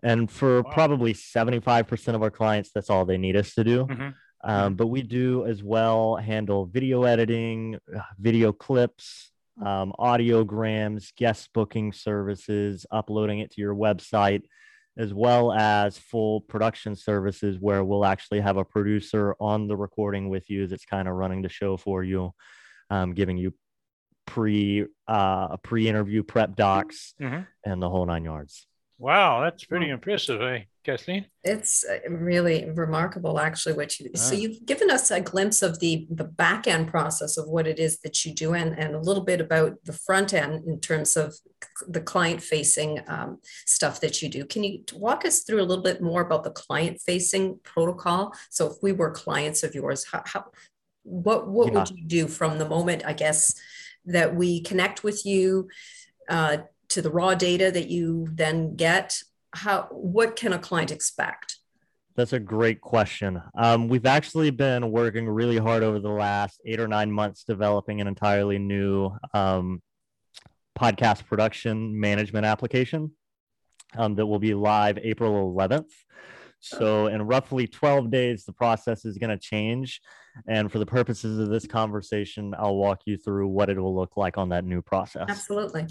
And 0.03 0.29
for 0.29 0.61
wow. 0.61 0.71
probably 0.71 1.13
75% 1.13 2.15
of 2.15 2.21
our 2.21 2.29
clients, 2.29 2.71
that's 2.73 2.89
all 2.89 3.05
they 3.05 3.17
need 3.17 3.35
us 3.35 3.53
to 3.55 3.63
do. 3.63 3.85
Mm-hmm. 3.85 4.09
Um, 4.43 4.75
but 4.75 4.87
we 4.87 5.01
do 5.01 5.45
as 5.45 5.63
well 5.63 6.15
handle 6.15 6.65
video 6.65 7.03
editing, 7.03 7.79
video 8.19 8.51
clips, 8.53 9.31
um, 9.63 9.93
audiograms, 9.99 11.15
guest 11.15 11.49
booking 11.53 11.91
services, 11.91 12.85
uploading 12.91 13.39
it 13.39 13.51
to 13.51 13.61
your 13.61 13.73
website, 13.73 14.43
as 14.97 15.13
well 15.13 15.51
as 15.51 15.97
full 15.97 16.41
production 16.41 16.95
services 16.95 17.57
where 17.59 17.83
we'll 17.83 18.05
actually 18.05 18.39
have 18.39 18.57
a 18.57 18.65
producer 18.65 19.35
on 19.39 19.67
the 19.67 19.77
recording 19.77 20.29
with 20.29 20.49
you 20.49 20.67
that's 20.67 20.85
kind 20.85 21.07
of 21.07 21.15
running 21.15 21.41
the 21.41 21.49
show 21.49 21.77
for 21.77 22.03
you, 22.03 22.31
um, 22.89 23.13
giving 23.13 23.37
you 23.37 23.53
pre 24.25 24.85
uh, 25.07 25.57
pre 25.57 25.87
interview 25.87 26.23
prep 26.23 26.55
docs 26.55 27.13
mm-hmm. 27.21 27.41
and 27.63 27.81
the 27.81 27.89
whole 27.89 28.05
nine 28.05 28.25
yards. 28.25 28.67
Wow, 28.99 29.41
that's 29.41 29.63
pretty 29.63 29.89
impressive, 29.89 30.41
eh, 30.41 30.63
Kathleen? 30.87 31.25
It's 31.43 31.83
uh, 31.83 32.09
really 32.09 32.69
remarkable, 32.71 33.39
actually. 33.39 33.75
What 33.75 33.99
you 33.99 34.09
so 34.15 34.33
you've 34.33 34.65
given 34.65 34.89
us 34.89 35.11
a 35.11 35.19
glimpse 35.19 35.61
of 35.61 35.79
the 35.79 36.07
the 36.09 36.23
back 36.23 36.65
end 36.65 36.87
process 36.87 37.37
of 37.37 37.47
what 37.49 37.67
it 37.67 37.77
is 37.77 37.99
that 37.99 38.25
you 38.25 38.33
do, 38.33 38.53
and 38.53 38.79
and 38.79 38.95
a 38.95 38.99
little 38.99 39.23
bit 39.23 39.41
about 39.41 39.73
the 39.83 39.91
front 39.91 40.33
end 40.33 40.63
in 40.65 40.79
terms 40.79 41.17
of 41.17 41.35
the 41.89 41.99
client 41.99 42.41
facing 42.41 43.01
um, 43.07 43.39
stuff 43.65 43.99
that 43.99 44.21
you 44.21 44.29
do. 44.29 44.45
Can 44.45 44.63
you 44.63 44.83
walk 44.93 45.25
us 45.25 45.43
through 45.43 45.61
a 45.61 45.67
little 45.69 45.83
bit 45.83 46.01
more 46.01 46.21
about 46.21 46.45
the 46.45 46.51
client 46.51 47.01
facing 47.01 47.59
protocol? 47.63 48.33
So 48.49 48.67
if 48.67 48.77
we 48.81 48.93
were 48.93 49.11
clients 49.11 49.63
of 49.63 49.75
yours, 49.75 50.05
how, 50.09 50.23
how 50.25 50.45
what 51.03 51.49
what 51.49 51.67
yeah. 51.67 51.79
would 51.79 51.89
you 51.89 52.05
do 52.05 52.27
from 52.27 52.59
the 52.59 52.69
moment, 52.69 53.03
I 53.05 53.11
guess, 53.11 53.53
that 54.05 54.35
we 54.35 54.61
connect 54.61 55.03
with 55.03 55.25
you? 55.25 55.67
Uh, 56.29 56.57
to 56.89 57.01
the 57.01 57.11
raw 57.11 57.35
data 57.35 57.69
that 57.69 57.89
you 57.89 58.27
then 58.31 58.75
get 58.77 59.21
how 59.53 59.87
what 59.91 60.35
can 60.35 60.53
a 60.53 60.59
client 60.59 60.91
expect? 60.91 61.57
That's 62.15 62.33
a 62.33 62.39
great 62.39 62.81
question. 62.81 63.41
Um, 63.55 63.87
we've 63.87 64.07
actually 64.07 64.49
been 64.49 64.91
working 64.91 65.29
really 65.29 65.57
hard 65.57 65.83
over 65.83 65.99
the 65.99 66.09
last 66.09 66.59
eight 66.65 66.79
or 66.79 66.87
nine 66.87 67.11
months 67.11 67.43
developing 67.43 68.01
an 68.01 68.07
entirely 68.07 68.57
new 68.57 69.11
um, 69.35 69.83
podcast 70.77 71.25
production 71.25 71.99
management 71.99 72.45
application 72.45 73.11
um, 73.97 74.15
that 74.15 74.25
will 74.25 74.39
be 74.39 74.53
live 74.53 74.97
april 74.99 75.51
11th 75.51 75.89
so 76.59 77.07
in 77.07 77.21
roughly 77.21 77.67
12 77.67 78.11
days 78.11 78.45
the 78.45 78.53
process 78.53 79.05
is 79.05 79.17
going 79.17 79.29
to 79.29 79.37
change. 79.37 80.01
And 80.47 80.71
for 80.71 80.79
the 80.79 80.85
purposes 80.85 81.39
of 81.39 81.49
this 81.49 81.65
conversation 81.65 82.53
i'll 82.57 82.75
walk 82.75 83.01
you 83.05 83.17
through 83.17 83.47
what 83.47 83.69
it 83.69 83.79
will 83.79 83.95
look 83.95 84.17
like 84.17 84.37
on 84.37 84.49
that 84.49 84.65
new 84.65 84.81
process. 84.81 85.25
Absolutely 85.29 85.87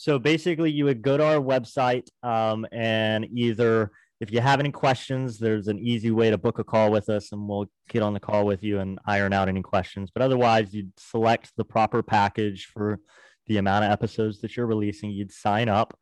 so 0.00 0.18
basically, 0.18 0.70
you 0.70 0.86
would 0.86 1.02
go 1.02 1.18
to 1.18 1.22
our 1.22 1.36
website 1.36 2.08
um, 2.22 2.66
and 2.72 3.28
either 3.34 3.92
if 4.18 4.32
you 4.32 4.40
have 4.40 4.58
any 4.58 4.70
questions, 4.70 5.38
there's 5.38 5.68
an 5.68 5.78
easy 5.78 6.10
way 6.10 6.30
to 6.30 6.38
book 6.38 6.58
a 6.58 6.64
call 6.64 6.90
with 6.90 7.10
us 7.10 7.32
and 7.32 7.46
we'll 7.46 7.70
get 7.90 8.02
on 8.02 8.14
the 8.14 8.18
call 8.18 8.46
with 8.46 8.62
you 8.62 8.78
and 8.78 8.98
iron 9.04 9.34
out 9.34 9.50
any 9.50 9.60
questions. 9.60 10.10
But 10.10 10.22
otherwise, 10.22 10.72
you'd 10.72 10.98
select 10.98 11.52
the 11.58 11.66
proper 11.66 12.02
package 12.02 12.64
for 12.64 12.98
the 13.46 13.58
amount 13.58 13.84
of 13.84 13.90
episodes 13.90 14.40
that 14.40 14.56
you're 14.56 14.64
releasing. 14.64 15.10
You'd 15.10 15.32
sign 15.32 15.68
up. 15.68 15.94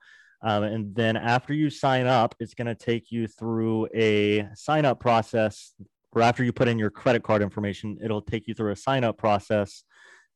Um, 0.45 0.63
and 0.63 0.95
then 0.95 1.17
after 1.17 1.53
you 1.53 1.69
sign 1.69 2.07
up, 2.07 2.37
it's 2.39 2.55
going 2.55 2.69
to 2.69 2.77
take 2.77 3.11
you 3.11 3.27
through 3.27 3.89
a 3.93 4.47
sign 4.55 4.85
up 4.85 5.01
process. 5.01 5.73
Or 6.13 6.23
after 6.23 6.45
you 6.45 6.53
put 6.53 6.69
in 6.69 6.79
your 6.79 6.91
credit 6.91 7.25
card 7.25 7.43
information, 7.43 7.99
it'll 8.01 8.23
take 8.23 8.47
you 8.47 8.55
through 8.55 8.71
a 8.71 8.77
sign 8.77 9.03
up 9.03 9.19
process 9.19 9.83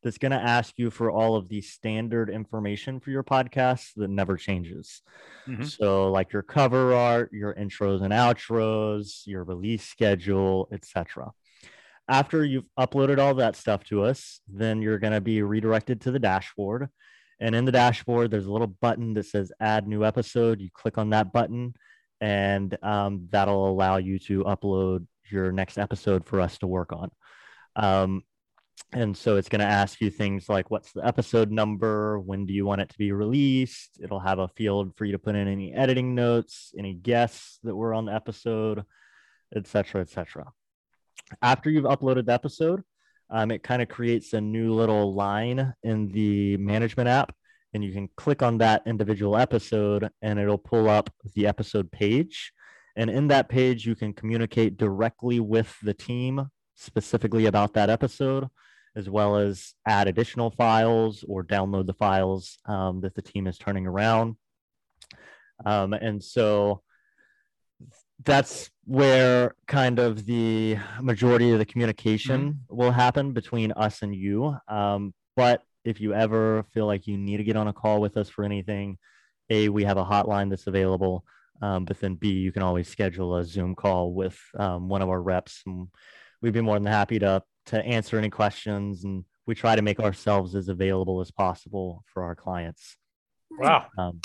that's 0.03 0.17
going 0.17 0.31
to 0.31 0.37
ask 0.37 0.73
you 0.77 0.91
for 0.91 1.09
all 1.09 1.35
of 1.35 1.47
the 1.47 1.61
standard 1.61 2.29
information 2.29 2.99
for 2.99 3.09
your 3.09 3.23
podcast 3.23 3.91
that 3.95 4.09
never 4.09 4.37
changes. 4.37 5.01
Mm-hmm. 5.47 5.63
So, 5.63 6.11
like 6.11 6.33
your 6.33 6.41
cover 6.41 6.93
art, 6.93 7.31
your 7.31 7.53
intros 7.53 8.01
and 8.01 8.13
outros, 8.13 9.25
your 9.25 9.43
release 9.43 9.85
schedule, 9.85 10.67
etc. 10.71 11.31
After 12.07 12.43
you've 12.43 12.65
uploaded 12.77 13.17
all 13.17 13.35
that 13.35 13.55
stuff 13.55 13.83
to 13.85 14.03
us, 14.03 14.41
then 14.47 14.81
you're 14.81 14.99
going 14.99 15.13
to 15.13 15.21
be 15.21 15.41
redirected 15.41 16.01
to 16.01 16.11
the 16.11 16.19
dashboard. 16.19 16.89
And 17.39 17.55
in 17.55 17.65
the 17.65 17.71
dashboard, 17.71 18.29
there's 18.29 18.45
a 18.45 18.51
little 18.51 18.67
button 18.67 19.13
that 19.13 19.25
says 19.25 19.51
add 19.59 19.87
new 19.87 20.05
episode. 20.05 20.61
You 20.61 20.69
click 20.73 20.97
on 20.97 21.11
that 21.11 21.33
button, 21.33 21.73
and 22.21 22.77
um, 22.83 23.27
that'll 23.31 23.69
allow 23.69 23.97
you 23.97 24.19
to 24.19 24.43
upload 24.43 25.07
your 25.29 25.51
next 25.51 25.77
episode 25.77 26.25
for 26.25 26.39
us 26.41 26.57
to 26.59 26.67
work 26.67 26.93
on. 26.93 27.09
Um, 27.75 28.23
and 28.91 29.17
so 29.17 29.37
it's 29.37 29.49
going 29.49 29.59
to 29.59 29.65
ask 29.65 30.01
you 30.01 30.09
things 30.09 30.49
like 30.49 30.69
what's 30.69 30.91
the 30.91 31.05
episode 31.05 31.51
number? 31.51 32.19
When 32.19 32.45
do 32.45 32.53
you 32.53 32.65
want 32.65 32.81
it 32.81 32.89
to 32.89 32.97
be 32.97 33.11
released? 33.11 33.99
It'll 34.01 34.19
have 34.19 34.39
a 34.39 34.47
field 34.49 34.95
for 34.95 35.05
you 35.05 35.13
to 35.13 35.19
put 35.19 35.35
in 35.35 35.47
any 35.47 35.73
editing 35.73 36.15
notes 36.15 36.73
any 36.77 36.93
guests 36.93 37.59
that 37.63 37.75
were 37.75 37.93
on 37.93 38.05
the 38.05 38.13
episode 38.13 38.83
etc 39.55 40.01
etc 40.01 40.45
after 41.41 41.69
you've 41.69 41.85
uploaded 41.85 42.25
the 42.25 42.33
episode 42.33 42.83
um, 43.29 43.51
it 43.51 43.63
kind 43.63 43.81
of 43.81 43.89
creates 43.89 44.33
a 44.33 44.41
new 44.41 44.73
little 44.73 45.13
line 45.13 45.73
in 45.83 46.07
the 46.09 46.57
management 46.57 47.09
app 47.09 47.33
and 47.73 47.83
you 47.83 47.91
can 47.91 48.09
click 48.15 48.43
on 48.43 48.59
that 48.59 48.83
individual 48.85 49.35
episode 49.35 50.09
and 50.21 50.39
it'll 50.39 50.57
pull 50.57 50.87
up 50.87 51.09
the 51.33 51.47
episode 51.47 51.91
page. 51.91 52.53
And 52.95 53.09
in 53.09 53.27
that 53.29 53.49
page 53.49 53.87
you 53.87 53.95
can 53.95 54.13
communicate 54.13 54.77
directly 54.77 55.39
with 55.39 55.75
the 55.81 55.95
team 55.95 56.47
specifically 56.75 57.45
about 57.45 57.73
that 57.73 57.89
episode 57.89 58.47
as 58.95 59.09
well 59.09 59.37
as 59.37 59.73
add 59.87 60.07
additional 60.07 60.51
files 60.51 61.23
or 61.27 61.43
download 61.43 61.87
the 61.87 61.93
files 61.93 62.57
um, 62.65 63.01
that 63.01 63.15
the 63.15 63.21
team 63.21 63.47
is 63.47 63.57
turning 63.57 63.87
around. 63.87 64.35
Um, 65.65 65.93
and 65.93 66.23
so 66.23 66.81
that's 68.23 68.69
where 68.85 69.55
kind 69.67 69.99
of 69.99 70.25
the 70.25 70.77
majority 71.01 71.51
of 71.51 71.59
the 71.59 71.65
communication 71.65 72.41
mm-hmm. 72.41 72.75
will 72.75 72.91
happen 72.91 73.33
between 73.33 73.71
us 73.71 74.01
and 74.01 74.15
you. 74.15 74.55
Um, 74.67 75.13
but 75.35 75.63
if 75.83 75.99
you 75.99 76.13
ever 76.13 76.63
feel 76.73 76.85
like 76.85 77.07
you 77.07 77.17
need 77.17 77.37
to 77.37 77.43
get 77.43 77.57
on 77.57 77.67
a 77.67 77.73
call 77.73 77.99
with 77.99 78.15
us 78.17 78.29
for 78.29 78.45
anything, 78.45 78.97
A, 79.49 79.69
we 79.69 79.83
have 79.83 79.97
a 79.97 80.05
hotline 80.05 80.49
that's 80.49 80.67
available. 80.67 81.25
Um, 81.61 81.85
but 81.85 81.99
then 81.99 82.15
B, 82.15 82.31
you 82.31 82.51
can 82.51 82.61
always 82.61 82.87
schedule 82.87 83.37
a 83.37 83.43
Zoom 83.43 83.73
call 83.73 84.13
with 84.13 84.39
um, 84.57 84.89
one 84.89 85.01
of 85.01 85.09
our 85.09 85.21
reps. 85.21 85.63
And 85.65 85.87
we'd 86.43 86.53
be 86.53 86.61
more 86.61 86.75
than 86.75 86.85
happy 86.85 87.17
to 87.17 87.41
to 87.65 87.83
answer 87.83 88.17
any 88.17 88.29
questions 88.29 89.05
and 89.05 89.23
we 89.47 89.55
try 89.55 89.75
to 89.75 89.81
make 89.81 89.99
ourselves 89.99 90.53
as 90.53 90.67
available 90.67 91.21
as 91.21 91.31
possible 91.31 92.03
for 92.05 92.23
our 92.23 92.35
clients. 92.35 92.97
Wow. 93.57 93.87
Um, 93.97 94.21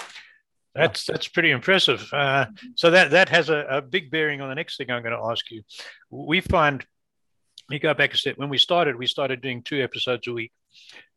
that's 0.75 1.07
that's 1.07 1.29
pretty 1.29 1.51
impressive. 1.53 2.13
Uh, 2.13 2.47
so 2.75 2.91
that 2.91 3.13
that 3.13 3.29
has 3.31 3.49
a, 3.49 3.65
a, 3.71 3.83
big 3.83 4.11
bearing 4.11 4.41
on 4.41 4.49
the 4.49 4.55
next 4.55 4.77
thing 4.77 4.91
i'm 4.91 5.03
going 5.03 5.17
to 5.17 5.31
ask 5.31 5.51
you. 5.51 5.63
We 6.11 6.41
find 6.41 6.85
you 7.71 7.79
go 7.79 7.95
back 7.95 8.13
a 8.13 8.17
step. 8.17 8.37
When 8.37 8.49
we 8.49 8.59
started 8.59 8.97
we 8.97 9.07
started 9.07 9.41
doing 9.41 9.63
two 9.63 9.83
episodes 9.83 10.27
a 10.27 10.33
week 10.33 10.53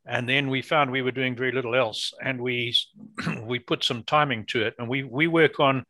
and 0.05 0.27
then 0.27 0.50
we 0.50 0.62
found 0.62 0.91
we 0.91 1.01
were 1.01 1.12
doing 1.12 1.36
very 1.36 1.51
little 1.51 1.75
else 1.75 2.13
and 2.24 2.41
we 2.41 2.75
we 3.43 3.60
put 3.60 3.84
some 3.84 4.03
timing 4.03 4.46
to 4.48 4.62
it 4.63 4.75
and 4.77 4.88
we 4.88 5.03
we 5.03 5.27
work 5.27 5.60
on 5.60 5.86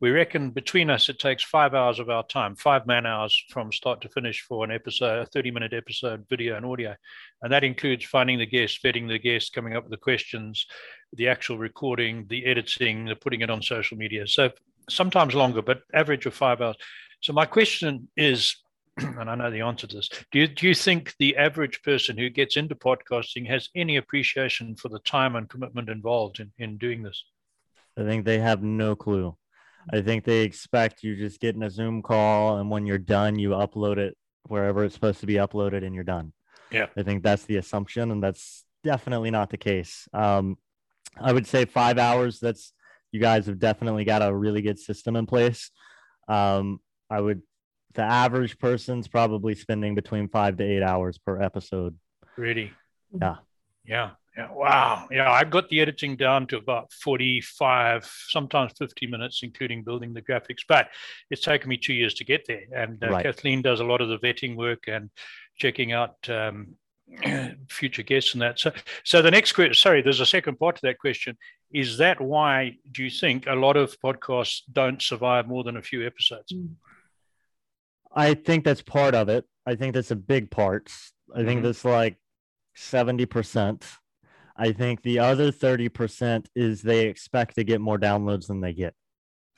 we 0.00 0.10
reckon 0.10 0.50
between 0.50 0.90
us 0.90 1.08
it 1.08 1.18
takes 1.18 1.42
five 1.42 1.74
hours 1.74 1.98
of 1.98 2.08
our 2.08 2.26
time 2.26 2.54
five 2.54 2.86
man 2.86 3.06
hours 3.06 3.44
from 3.50 3.72
start 3.72 4.00
to 4.00 4.08
finish 4.08 4.42
for 4.42 4.64
an 4.64 4.70
episode 4.70 5.20
a 5.20 5.26
30 5.26 5.50
minute 5.50 5.72
episode 5.72 6.24
video 6.28 6.56
and 6.56 6.64
audio 6.64 6.94
and 7.42 7.52
that 7.52 7.64
includes 7.64 8.04
finding 8.04 8.38
the 8.38 8.46
guest 8.46 8.82
vetting 8.82 9.08
the 9.08 9.18
guest 9.18 9.52
coming 9.52 9.76
up 9.76 9.84
with 9.84 9.90
the 9.90 9.96
questions 9.96 10.66
the 11.14 11.28
actual 11.28 11.58
recording 11.58 12.26
the 12.28 12.44
editing 12.46 13.04
the 13.04 13.16
putting 13.16 13.40
it 13.40 13.50
on 13.50 13.62
social 13.62 13.96
media 13.96 14.26
so 14.26 14.50
sometimes 14.88 15.34
longer 15.34 15.62
but 15.62 15.82
average 15.94 16.26
of 16.26 16.34
five 16.34 16.60
hours 16.60 16.76
so 17.20 17.32
my 17.32 17.44
question 17.44 18.08
is 18.16 18.56
and 18.98 19.30
I 19.30 19.34
know 19.36 19.50
the 19.50 19.60
answer 19.60 19.86
to 19.86 19.96
this. 19.96 20.08
Do 20.32 20.40
you, 20.40 20.48
do 20.48 20.66
you 20.66 20.74
think 20.74 21.14
the 21.20 21.36
average 21.36 21.82
person 21.82 22.18
who 22.18 22.30
gets 22.30 22.56
into 22.56 22.74
podcasting 22.74 23.46
has 23.48 23.68
any 23.76 23.96
appreciation 23.96 24.74
for 24.74 24.88
the 24.88 24.98
time 25.00 25.36
and 25.36 25.48
commitment 25.48 25.88
involved 25.88 26.40
in, 26.40 26.50
in 26.58 26.78
doing 26.78 27.04
this? 27.04 27.22
I 27.96 28.02
think 28.02 28.24
they 28.24 28.40
have 28.40 28.64
no 28.64 28.96
clue. 28.96 29.36
I 29.92 30.00
think 30.02 30.24
they 30.24 30.40
expect 30.40 31.02
you 31.02 31.16
just 31.16 31.40
getting 31.40 31.62
a 31.62 31.70
Zoom 31.70 32.02
call, 32.02 32.58
and 32.58 32.70
when 32.70 32.86
you're 32.86 32.98
done, 32.98 33.38
you 33.38 33.50
upload 33.50 33.98
it 33.98 34.16
wherever 34.44 34.84
it's 34.84 34.94
supposed 34.94 35.20
to 35.20 35.26
be 35.26 35.34
uploaded, 35.34 35.84
and 35.84 35.94
you're 35.94 36.04
done. 36.04 36.32
Yeah, 36.70 36.86
I 36.96 37.02
think 37.02 37.22
that's 37.22 37.44
the 37.44 37.56
assumption, 37.56 38.10
and 38.10 38.22
that's 38.22 38.64
definitely 38.84 39.30
not 39.30 39.50
the 39.50 39.56
case. 39.56 40.08
Um, 40.12 40.58
I 41.20 41.32
would 41.32 41.46
say 41.46 41.64
five 41.64 41.98
hours. 41.98 42.40
That's 42.40 42.72
you 43.12 43.20
guys 43.20 43.46
have 43.46 43.58
definitely 43.58 44.04
got 44.04 44.22
a 44.22 44.34
really 44.34 44.62
good 44.62 44.78
system 44.78 45.16
in 45.16 45.26
place. 45.26 45.70
Um, 46.28 46.80
I 47.10 47.20
would 47.20 47.42
the 47.94 48.02
average 48.02 48.58
person's 48.58 49.08
probably 49.08 49.54
spending 49.54 49.94
between 49.94 50.28
five 50.28 50.56
to 50.58 50.64
eight 50.64 50.82
hours 50.82 51.18
per 51.18 51.40
episode. 51.40 51.96
Really? 52.36 52.72
Yeah. 53.18 53.36
Yeah. 53.84 54.10
Yeah, 54.38 54.52
wow. 54.52 55.08
Yeah, 55.10 55.32
I've 55.32 55.50
got 55.50 55.68
the 55.68 55.80
editing 55.80 56.14
down 56.14 56.46
to 56.46 56.58
about 56.58 56.92
45, 56.92 58.08
sometimes 58.28 58.72
50 58.78 59.08
minutes, 59.08 59.40
including 59.42 59.82
building 59.82 60.14
the 60.14 60.22
graphics. 60.22 60.62
But 60.68 60.90
it's 61.28 61.42
taken 61.42 61.68
me 61.68 61.76
two 61.76 61.92
years 61.92 62.14
to 62.14 62.24
get 62.24 62.46
there. 62.46 62.62
And 62.72 63.02
uh, 63.02 63.10
right. 63.10 63.24
Kathleen 63.24 63.62
does 63.62 63.80
a 63.80 63.84
lot 63.84 64.00
of 64.00 64.08
the 64.08 64.18
vetting 64.18 64.54
work 64.54 64.84
and 64.86 65.10
checking 65.56 65.90
out 65.92 66.14
um, 66.28 66.76
future 67.68 68.04
guests 68.04 68.34
and 68.34 68.42
that. 68.42 68.60
So, 68.60 68.70
so 69.02 69.22
the 69.22 69.30
next 69.32 69.54
question, 69.54 69.74
sorry, 69.74 70.02
there's 70.02 70.20
a 70.20 70.26
second 70.26 70.56
part 70.60 70.76
to 70.76 70.82
that 70.82 71.00
question. 71.00 71.36
Is 71.72 71.98
that 71.98 72.20
why 72.20 72.76
do 72.92 73.02
you 73.02 73.10
think 73.10 73.48
a 73.48 73.56
lot 73.56 73.76
of 73.76 73.98
podcasts 73.98 74.60
don't 74.72 75.02
survive 75.02 75.48
more 75.48 75.64
than 75.64 75.76
a 75.76 75.82
few 75.82 76.06
episodes? 76.06 76.54
I 78.14 78.34
think 78.34 78.64
that's 78.64 78.82
part 78.82 79.16
of 79.16 79.28
it. 79.30 79.46
I 79.66 79.74
think 79.74 79.94
that's 79.94 80.12
a 80.12 80.16
big 80.16 80.48
part. 80.48 80.92
I 81.34 81.38
think 81.38 81.58
mm-hmm. 81.58 81.62
that's 81.64 81.84
like 81.84 82.18
70%. 82.76 83.82
I 84.58 84.72
think 84.72 85.02
the 85.02 85.20
other 85.20 85.52
30% 85.52 86.46
is 86.56 86.82
they 86.82 87.06
expect 87.06 87.54
to 87.54 87.64
get 87.64 87.80
more 87.80 87.98
downloads 87.98 88.48
than 88.48 88.60
they 88.60 88.72
get. 88.72 88.94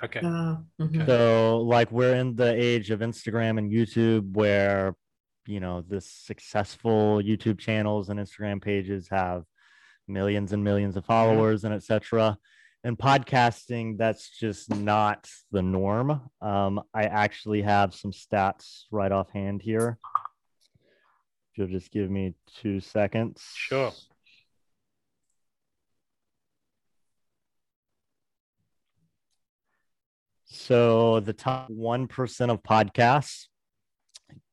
Okay. 0.04 0.20
Uh, 0.20 0.56
mm-hmm. 0.80 1.06
So, 1.06 1.58
like, 1.58 1.90
we're 1.90 2.14
in 2.14 2.36
the 2.36 2.54
age 2.54 2.90
of 2.90 3.00
Instagram 3.00 3.58
and 3.58 3.72
YouTube 3.72 4.32
where 4.32 4.94
you 5.46 5.58
know 5.58 5.82
the 5.88 6.00
successful 6.00 7.20
youtube 7.22 7.58
channels 7.58 8.08
and 8.08 8.20
instagram 8.20 8.62
pages 8.62 9.08
have 9.08 9.42
millions 10.06 10.52
and 10.52 10.62
millions 10.62 10.96
of 10.96 11.04
followers 11.04 11.64
and 11.64 11.74
etc 11.74 12.36
and 12.84 12.98
podcasting 12.98 13.98
that's 13.98 14.30
just 14.30 14.74
not 14.74 15.28
the 15.50 15.60
norm. 15.60 16.22
Um, 16.40 16.80
i 16.94 17.04
actually 17.04 17.62
have 17.62 17.94
some 17.94 18.10
stats 18.10 18.84
right 18.90 19.12
offhand 19.12 19.60
here. 19.60 19.98
If 21.52 21.58
you'll 21.58 21.68
just 21.68 21.90
give 21.90 22.10
me 22.10 22.34
two 22.60 22.80
seconds. 22.80 23.42
Sure 23.54 23.92
so 30.60 31.20
the 31.20 31.32
top 31.32 31.70
1% 31.70 32.50
of 32.50 32.62
podcasts 32.62 33.46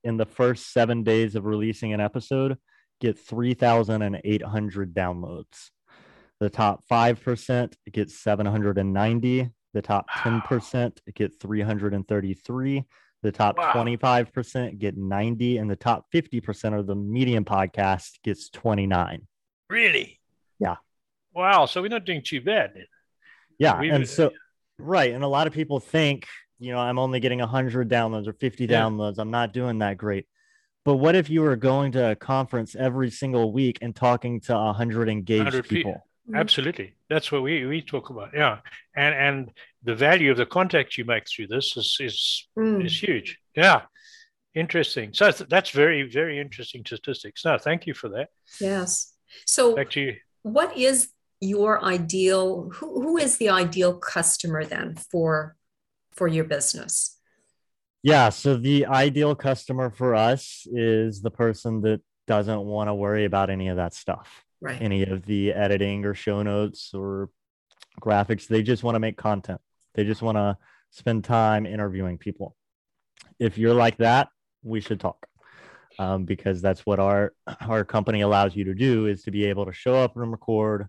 in 0.05 0.15
the 0.15 0.25
first 0.25 0.71
seven 0.71 1.03
days 1.03 1.35
of 1.35 1.43
releasing 1.43 1.93
an 1.93 1.99
episode 1.99 2.57
get 3.01 3.19
3,800 3.19 4.93
downloads. 4.93 5.69
The 6.39 6.49
top 6.49 6.83
5% 6.89 7.73
get 7.91 8.09
790. 8.09 9.49
The 9.73 9.81
top 9.81 10.09
10% 10.09 10.97
get 11.13 11.39
333. 11.41 12.83
The 13.23 13.31
top 13.31 13.57
wow. 13.57 13.73
25% 13.73 14.79
get 14.79 14.95
90. 14.95 15.57
And 15.57 15.69
the 15.69 15.75
top 15.75 16.05
50% 16.13 16.79
of 16.79 16.87
the 16.87 16.95
medium 16.95 17.43
podcast 17.43 18.11
gets 18.23 18.49
29. 18.49 19.27
Really? 19.69 20.21
Yeah. 20.57 20.77
Wow. 21.33 21.65
So 21.65 21.81
we're 21.81 21.89
not 21.89 22.05
doing 22.05 22.23
too 22.23 22.41
bad. 22.41 22.85
Yeah. 23.59 23.79
we 23.79 23.89
and 23.89 24.07
so, 24.07 24.31
right. 24.79 25.13
And 25.13 25.23
a 25.23 25.27
lot 25.27 25.47
of 25.47 25.53
people 25.53 25.79
think 25.79 26.27
you 26.59 26.71
know, 26.71 26.79
I'm 26.79 26.99
only 26.99 27.19
getting 27.19 27.39
100 27.39 27.89
downloads 27.89 28.27
or 28.27 28.33
50 28.33 28.65
yeah. 28.65 28.81
downloads. 28.81 29.17
I'm 29.17 29.31
not 29.31 29.53
doing 29.53 29.79
that 29.79 29.97
great. 29.97 30.27
But 30.85 30.95
what 30.95 31.15
if 31.15 31.29
you 31.29 31.41
were 31.41 31.55
going 31.55 31.91
to 31.93 32.11
a 32.11 32.15
conference 32.15 32.75
every 32.75 33.11
single 33.11 33.51
week 33.51 33.79
and 33.81 33.95
talking 33.95 34.39
to 34.41 34.53
100 34.53 35.09
engaged 35.09 35.43
100 35.45 35.63
people? 35.63 35.91
people? 35.91 36.07
Mm-hmm. 36.29 36.35
Absolutely. 36.35 36.93
That's 37.09 37.31
what 37.31 37.43
we, 37.43 37.65
we 37.65 37.81
talk 37.81 38.09
about. 38.09 38.29
Yeah. 38.33 38.59
And 38.95 39.15
and 39.15 39.51
the 39.83 39.95
value 39.95 40.31
of 40.31 40.37
the 40.37 40.45
contacts 40.45 40.97
you 40.97 41.05
make 41.05 41.25
through 41.29 41.47
this 41.47 41.75
is 41.77 41.97
is, 41.99 42.47
mm. 42.57 42.85
is 42.85 43.01
huge. 43.01 43.37
Yeah. 43.55 43.81
Interesting. 44.55 45.13
So 45.13 45.31
that's 45.31 45.69
very, 45.69 46.09
very 46.09 46.39
interesting 46.39 46.83
statistics. 46.85 47.45
No, 47.45 47.57
thank 47.57 47.85
you 47.85 47.93
for 47.93 48.09
that. 48.09 48.29
Yes. 48.59 49.13
So 49.45 49.75
back 49.75 49.91
to 49.91 50.01
you. 50.01 50.15
What 50.41 50.75
is 50.75 51.09
your 51.39 51.83
ideal 51.83 52.69
who, 52.73 53.01
who 53.01 53.17
is 53.17 53.37
the 53.37 53.49
ideal 53.49 53.93
customer 53.97 54.65
then 54.65 54.95
for 54.95 55.55
for 56.11 56.27
your 56.27 56.45
business? 56.45 57.17
Yeah. 58.03 58.29
So 58.29 58.57
the 58.57 58.85
ideal 58.85 59.35
customer 59.35 59.89
for 59.89 60.15
us 60.15 60.65
is 60.71 61.21
the 61.21 61.31
person 61.31 61.81
that 61.81 62.01
doesn't 62.25 62.61
want 62.61 62.89
to 62.89 62.93
worry 62.93 63.25
about 63.25 63.49
any 63.49 63.67
of 63.67 63.77
that 63.77 63.93
stuff. 63.93 64.43
Right. 64.59 64.81
Any 64.81 65.03
of 65.03 65.25
the 65.25 65.53
editing 65.53 66.05
or 66.05 66.13
show 66.13 66.41
notes 66.41 66.91
or 66.93 67.29
graphics. 68.01 68.47
They 68.47 68.63
just 68.63 68.83
want 68.83 68.95
to 68.95 68.99
make 68.99 69.17
content. 69.17 69.61
They 69.93 70.03
just 70.03 70.21
want 70.21 70.37
to 70.37 70.57
spend 70.91 71.23
time 71.23 71.65
interviewing 71.65 72.17
people. 72.17 72.55
If 73.39 73.57
you're 73.57 73.73
like 73.73 73.97
that, 73.97 74.29
we 74.63 74.81
should 74.81 74.99
talk. 74.99 75.27
Um, 75.99 76.25
because 76.25 76.61
that's 76.61 76.85
what 76.85 76.99
our 76.99 77.33
our 77.61 77.83
company 77.83 78.21
allows 78.21 78.55
you 78.55 78.65
to 78.65 78.75
do 78.75 79.07
is 79.07 79.23
to 79.23 79.31
be 79.31 79.45
able 79.45 79.65
to 79.65 79.73
show 79.73 79.95
up 79.95 80.15
and 80.15 80.31
record 80.31 80.87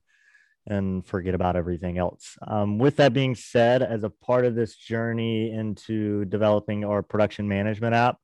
and 0.69 1.05
forget 1.07 1.35
about 1.35 1.57
everything 1.57 1.99
else. 1.99 2.37
Um, 2.47 2.79
with 2.79 2.97
that 2.97 3.13
being 3.13 3.35
said, 3.35 3.83
as 3.83 4.05
a 4.05 4.11
part 4.11 4.45
of 4.45 4.55
this 4.55 4.77
journey 4.77 5.51
into 5.51 6.25
developing 6.27 6.85
our 6.85 7.03
production 7.03 7.49
management 7.49 7.95
app, 7.95 8.19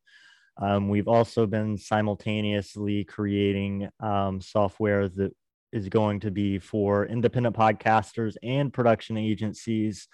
um, 0.61 0.89
we've 0.89 1.09
also 1.09 1.47
been 1.47 1.77
simultaneously 1.77 3.05
creating 3.05 3.89
um, 4.01 4.41
software 4.41 5.09
that 5.09 5.35
is 5.73 5.89
going 5.89 6.21
to 6.21 6.31
be 6.31 6.59
for 6.59 7.07
independent 7.07 7.57
podcasters 7.57 8.37
and 8.43 8.73
production 8.73 9.17
agencies 9.17 10.07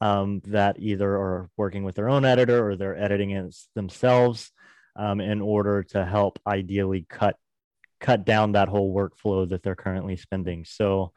um, 0.00 0.40
that 0.46 0.76
either 0.78 1.10
are 1.10 1.50
working 1.56 1.84
with 1.84 1.94
their 1.96 2.08
own 2.08 2.24
editor 2.24 2.66
or 2.66 2.76
they're 2.76 2.96
editing 2.96 3.32
it 3.32 3.54
themselves 3.74 4.50
um, 4.96 5.20
in 5.20 5.42
order 5.42 5.82
to 5.82 6.04
help 6.04 6.38
ideally 6.46 7.04
cut 7.08 7.36
cut 8.00 8.24
down 8.24 8.52
that 8.52 8.68
whole 8.68 8.94
workflow 8.94 9.48
that 9.48 9.62
they're 9.62 9.74
currently 9.74 10.16
spending. 10.16 10.64
So 10.64 11.12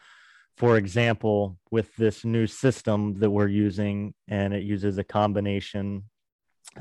for 0.58 0.78
example, 0.78 1.58
with 1.72 1.96
this 1.96 2.26
new 2.26 2.48
system 2.48 3.14
that 3.20 3.30
we're 3.30 3.48
using, 3.48 4.14
and 4.28 4.54
it 4.54 4.64
uses 4.64 4.98
a 4.98 5.04
combination 5.04 6.04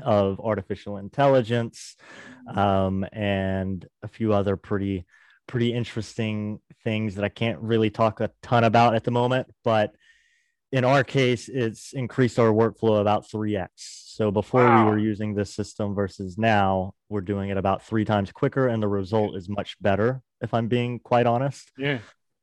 of 0.03 0.39
artificial 0.39 0.97
intelligence 0.97 1.95
um, 2.53 3.05
and 3.13 3.87
a 4.03 4.07
few 4.07 4.33
other 4.33 4.57
pretty 4.57 5.05
pretty 5.47 5.73
interesting 5.73 6.59
things 6.83 7.15
that 7.15 7.23
I 7.23 7.29
can't 7.29 7.59
really 7.61 7.89
talk 7.89 8.19
a 8.19 8.31
ton 8.41 8.65
about 8.65 8.95
at 8.95 9.05
the 9.05 9.11
moment, 9.11 9.47
but 9.63 9.95
in 10.73 10.83
our 10.83 11.05
case, 11.05 11.47
it's 11.47 11.93
increased 11.93 12.37
our 12.37 12.51
workflow 12.51 12.99
about 12.99 13.25
3x. 13.29 13.69
So 13.75 14.29
before 14.29 14.65
wow. 14.65 14.83
we 14.83 14.91
were 14.91 14.97
using 14.97 15.33
this 15.33 15.55
system 15.55 15.95
versus 15.95 16.37
now, 16.37 16.93
we're 17.07 17.21
doing 17.21 17.49
it 17.49 17.57
about 17.57 17.83
three 17.83 18.03
times 18.03 18.31
quicker, 18.33 18.67
and 18.67 18.83
the 18.83 18.89
result 18.89 19.37
is 19.37 19.47
much 19.47 19.77
better, 19.79 20.21
if 20.41 20.53
I'm 20.53 20.67
being 20.67 20.99
quite 20.99 21.25
honest. 21.25 21.71
Yeah. 21.77 21.99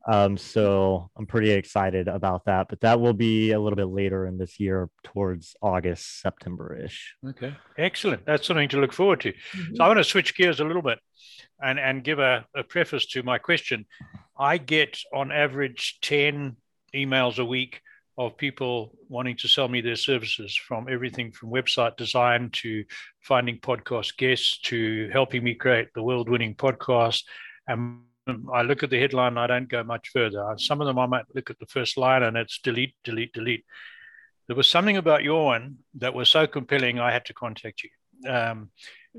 Um, 0.06 0.36
so 0.36 1.10
I'm 1.16 1.26
pretty 1.26 1.50
excited 1.50 2.08
about 2.08 2.44
that, 2.44 2.68
but 2.68 2.80
that 2.80 3.00
will 3.00 3.14
be 3.14 3.52
a 3.52 3.60
little 3.60 3.76
bit 3.76 3.88
later 3.88 4.26
in 4.26 4.36
this 4.36 4.60
year, 4.60 4.90
towards 5.02 5.56
August, 5.62 6.20
September 6.20 6.76
ish. 6.76 7.14
Okay, 7.26 7.54
excellent. 7.78 8.26
That's 8.26 8.46
something 8.46 8.68
to 8.70 8.80
look 8.80 8.92
forward 8.92 9.20
to. 9.20 9.32
Mm-hmm. 9.32 9.76
So 9.76 9.84
I 9.84 9.88
want 9.88 9.98
to 9.98 10.04
switch 10.04 10.36
gears 10.36 10.60
a 10.60 10.64
little 10.64 10.82
bit 10.82 10.98
and, 11.62 11.78
and 11.78 12.04
give 12.04 12.18
a, 12.18 12.44
a 12.54 12.62
preface 12.62 13.06
to 13.06 13.22
my 13.22 13.38
question. 13.38 13.86
I 14.38 14.58
get 14.58 14.98
on 15.12 15.32
average 15.32 15.98
10 16.02 16.56
emails 16.94 17.38
a 17.38 17.44
week 17.44 17.80
of 18.16 18.36
people 18.36 18.96
wanting 19.08 19.36
to 19.38 19.48
sell 19.48 19.68
me 19.68 19.80
their 19.80 19.96
services 19.96 20.54
from 20.54 20.86
everything 20.88 21.32
from 21.32 21.50
website 21.50 21.96
design 21.96 22.50
to 22.52 22.84
finding 23.20 23.58
podcast 23.58 24.16
guests 24.16 24.60
to 24.60 25.08
helping 25.12 25.42
me 25.42 25.54
create 25.54 25.88
the 25.94 26.02
world 26.02 26.28
winning 26.28 26.54
podcast 26.54 27.22
and 27.66 28.02
I 28.52 28.62
look 28.62 28.82
at 28.82 28.90
the 28.90 28.98
headline, 28.98 29.36
I 29.36 29.46
don't 29.46 29.68
go 29.68 29.82
much 29.82 30.08
further. 30.08 30.54
Some 30.56 30.80
of 30.80 30.86
them 30.86 30.98
I 30.98 31.06
might 31.06 31.24
look 31.34 31.50
at 31.50 31.58
the 31.58 31.66
first 31.66 31.96
line 31.96 32.22
and 32.22 32.36
it's 32.36 32.58
delete, 32.58 32.94
delete, 33.04 33.32
delete. 33.32 33.64
There 34.46 34.56
was 34.56 34.68
something 34.68 34.96
about 34.96 35.24
your 35.24 35.44
one 35.44 35.78
that 35.94 36.14
was 36.14 36.28
so 36.28 36.46
compelling, 36.46 36.98
I 36.98 37.12
had 37.12 37.24
to 37.26 37.34
contact 37.34 37.82
you 37.82 37.90
um, 38.28 38.70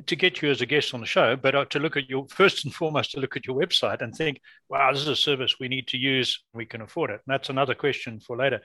to 0.07 0.15
get 0.15 0.41
you 0.41 0.49
as 0.51 0.61
a 0.61 0.65
guest 0.65 0.93
on 0.93 0.99
the 0.99 1.05
show, 1.05 1.35
but 1.35 1.55
uh, 1.55 1.65
to 1.65 1.79
look 1.79 1.95
at 1.97 2.09
your 2.09 2.27
first 2.29 2.65
and 2.65 2.73
foremost 2.73 3.11
to 3.11 3.19
look 3.19 3.37
at 3.37 3.45
your 3.45 3.55
website 3.55 4.01
and 4.01 4.13
think, 4.13 4.41
wow, 4.69 4.91
this 4.91 5.01
is 5.01 5.07
a 5.07 5.15
service 5.15 5.59
we 5.59 5.67
need 5.67 5.87
to 5.87 5.97
use, 5.97 6.43
we 6.53 6.65
can 6.65 6.81
afford 6.81 7.11
it. 7.11 7.21
And 7.25 7.33
that's 7.33 7.49
another 7.49 7.75
question 7.75 8.19
for 8.19 8.35
later. 8.37 8.61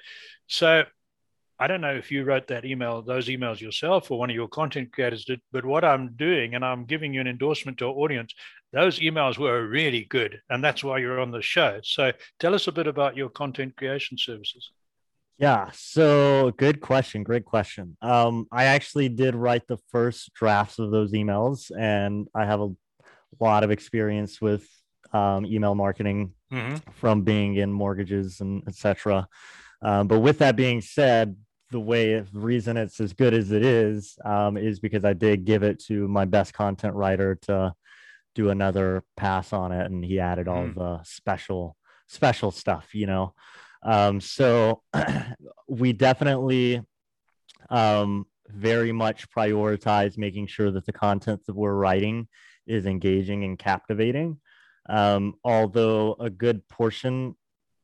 So 0.48 0.84
I 1.60 1.66
don't 1.66 1.82
know 1.82 1.94
if 1.94 2.10
you 2.10 2.24
wrote 2.24 2.46
that 2.46 2.64
email, 2.64 3.02
those 3.02 3.28
emails 3.28 3.60
yourself, 3.60 4.10
or 4.10 4.18
one 4.18 4.30
of 4.30 4.34
your 4.34 4.48
content 4.48 4.92
creators 4.92 5.26
did. 5.26 5.42
But 5.52 5.66
what 5.66 5.84
I'm 5.84 6.14
doing, 6.16 6.54
and 6.54 6.64
I'm 6.64 6.86
giving 6.86 7.12
you 7.12 7.20
an 7.20 7.26
endorsement 7.26 7.76
to 7.78 7.88
our 7.88 7.92
audience, 7.92 8.34
those 8.72 8.98
emails 8.98 9.36
were 9.36 9.66
really 9.66 10.04
good, 10.04 10.40
and 10.48 10.64
that's 10.64 10.82
why 10.82 10.98
you're 10.98 11.20
on 11.20 11.30
the 11.30 11.42
show. 11.42 11.78
So 11.84 12.12
tell 12.38 12.54
us 12.54 12.66
a 12.66 12.72
bit 12.72 12.86
about 12.86 13.14
your 13.14 13.28
content 13.28 13.76
creation 13.76 14.16
services. 14.16 14.70
Yeah, 15.36 15.68
so 15.74 16.52
good 16.56 16.80
question, 16.80 17.24
great 17.24 17.44
question. 17.44 17.98
Um, 18.00 18.46
I 18.50 18.64
actually 18.64 19.10
did 19.10 19.34
write 19.34 19.66
the 19.66 19.78
first 19.90 20.32
drafts 20.32 20.78
of 20.78 20.90
those 20.90 21.12
emails, 21.12 21.70
and 21.78 22.26
I 22.34 22.46
have 22.46 22.60
a 22.60 22.74
lot 23.38 23.64
of 23.64 23.70
experience 23.70 24.40
with 24.40 24.66
um, 25.12 25.44
email 25.44 25.74
marketing 25.74 26.32
mm-hmm. 26.50 26.76
from 26.92 27.20
being 27.22 27.56
in 27.56 27.70
mortgages 27.70 28.40
and 28.40 28.62
etc. 28.66 29.28
Um, 29.82 30.08
but 30.08 30.20
with 30.20 30.38
that 30.38 30.56
being 30.56 30.80
said, 30.80 31.36
the 31.70 31.80
way 31.80 32.18
the 32.18 32.38
reason 32.38 32.76
it's 32.76 33.00
as 33.00 33.12
good 33.12 33.32
as 33.34 33.52
it 33.52 33.64
is 33.64 34.18
um, 34.24 34.56
is 34.56 34.80
because 34.80 35.04
I 35.04 35.12
did 35.12 35.44
give 35.44 35.62
it 35.62 35.82
to 35.84 36.08
my 36.08 36.24
best 36.24 36.52
content 36.52 36.94
writer 36.94 37.36
to 37.42 37.74
do 38.34 38.50
another 38.50 39.04
pass 39.16 39.52
on 39.52 39.72
it, 39.72 39.90
and 39.90 40.04
he 40.04 40.20
added 40.20 40.48
all 40.48 40.64
mm. 40.64 40.74
the 40.74 41.00
special 41.04 41.76
special 42.06 42.50
stuff, 42.50 42.94
you 42.94 43.06
know. 43.06 43.34
Um, 43.82 44.20
so 44.20 44.82
we 45.68 45.92
definitely 45.92 46.82
um, 47.70 48.26
very 48.48 48.92
much 48.92 49.30
prioritize 49.30 50.18
making 50.18 50.48
sure 50.48 50.70
that 50.70 50.86
the 50.86 50.92
content 50.92 51.40
that 51.46 51.56
we're 51.56 51.74
writing 51.74 52.28
is 52.66 52.86
engaging 52.86 53.44
and 53.44 53.58
captivating. 53.58 54.38
Um, 54.88 55.34
although 55.44 56.16
a 56.18 56.30
good 56.30 56.66
portion 56.68 57.36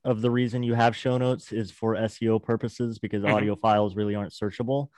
of 0.06 0.22
the 0.22 0.30
reason 0.30 0.62
you 0.62 0.74
have 0.74 0.94
show 0.94 1.18
notes 1.18 1.52
is 1.52 1.72
for 1.72 1.96
SEO 1.96 2.40
purposes 2.42 2.98
because 2.98 3.24
mm-hmm. 3.24 3.34
audio 3.34 3.56
files 3.56 3.96
really 3.96 4.14
aren't 4.14 4.32
searchable. 4.32 4.88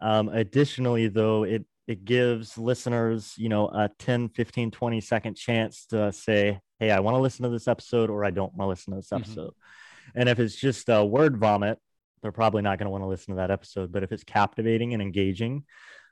Um, 0.00 0.28
additionally, 0.30 1.08
though, 1.08 1.44
it 1.44 1.66
it 1.86 2.06
gives 2.06 2.56
listeners, 2.56 3.34
you 3.36 3.50
know, 3.50 3.68
a 3.68 3.90
10, 3.98 4.30
15, 4.30 4.70
20 4.70 5.00
second 5.02 5.36
chance 5.36 5.84
to 5.90 6.10
say, 6.12 6.58
hey, 6.78 6.90
I 6.90 7.00
want 7.00 7.14
to 7.14 7.20
listen 7.20 7.42
to 7.42 7.50
this 7.50 7.68
episode 7.68 8.08
or 8.08 8.24
I 8.24 8.30
don't 8.30 8.54
want 8.54 8.66
to 8.66 8.70
listen 8.70 8.92
to 8.92 9.00
this 9.00 9.08
mm-hmm. 9.08 9.22
episode. 9.22 9.50
Mm-hmm. 9.50 10.20
And 10.20 10.28
if 10.30 10.38
it's 10.38 10.56
just 10.56 10.88
a 10.88 11.04
word 11.04 11.36
vomit, 11.36 11.78
they're 12.22 12.32
probably 12.32 12.62
not 12.62 12.78
going 12.78 12.86
to 12.86 12.90
want 12.90 13.02
to 13.02 13.08
listen 13.08 13.34
to 13.34 13.40
that 13.40 13.50
episode. 13.50 13.92
But 13.92 14.02
if 14.02 14.12
it's 14.12 14.24
captivating 14.24 14.94
and 14.94 15.02
engaging, 15.02 15.64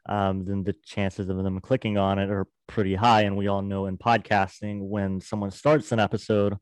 um, 0.07 0.45
then 0.45 0.63
the 0.63 0.75
chances 0.85 1.31
of 1.31 1.39
them 1.39 1.59
clicking 1.61 1.97
on 1.97 2.19
it 2.19 2.29
are 2.29 2.47
pretty 2.67 2.95
high. 2.95 3.23
And 3.23 3.39
we 3.39 3.49
all 3.49 3.63
know 3.63 3.87
in 3.87 3.97
podcasting, 3.97 4.83
when 4.83 5.23
someone 5.23 5.51
starts 5.51 5.91
an 5.91 6.01
episode, 6.01 6.59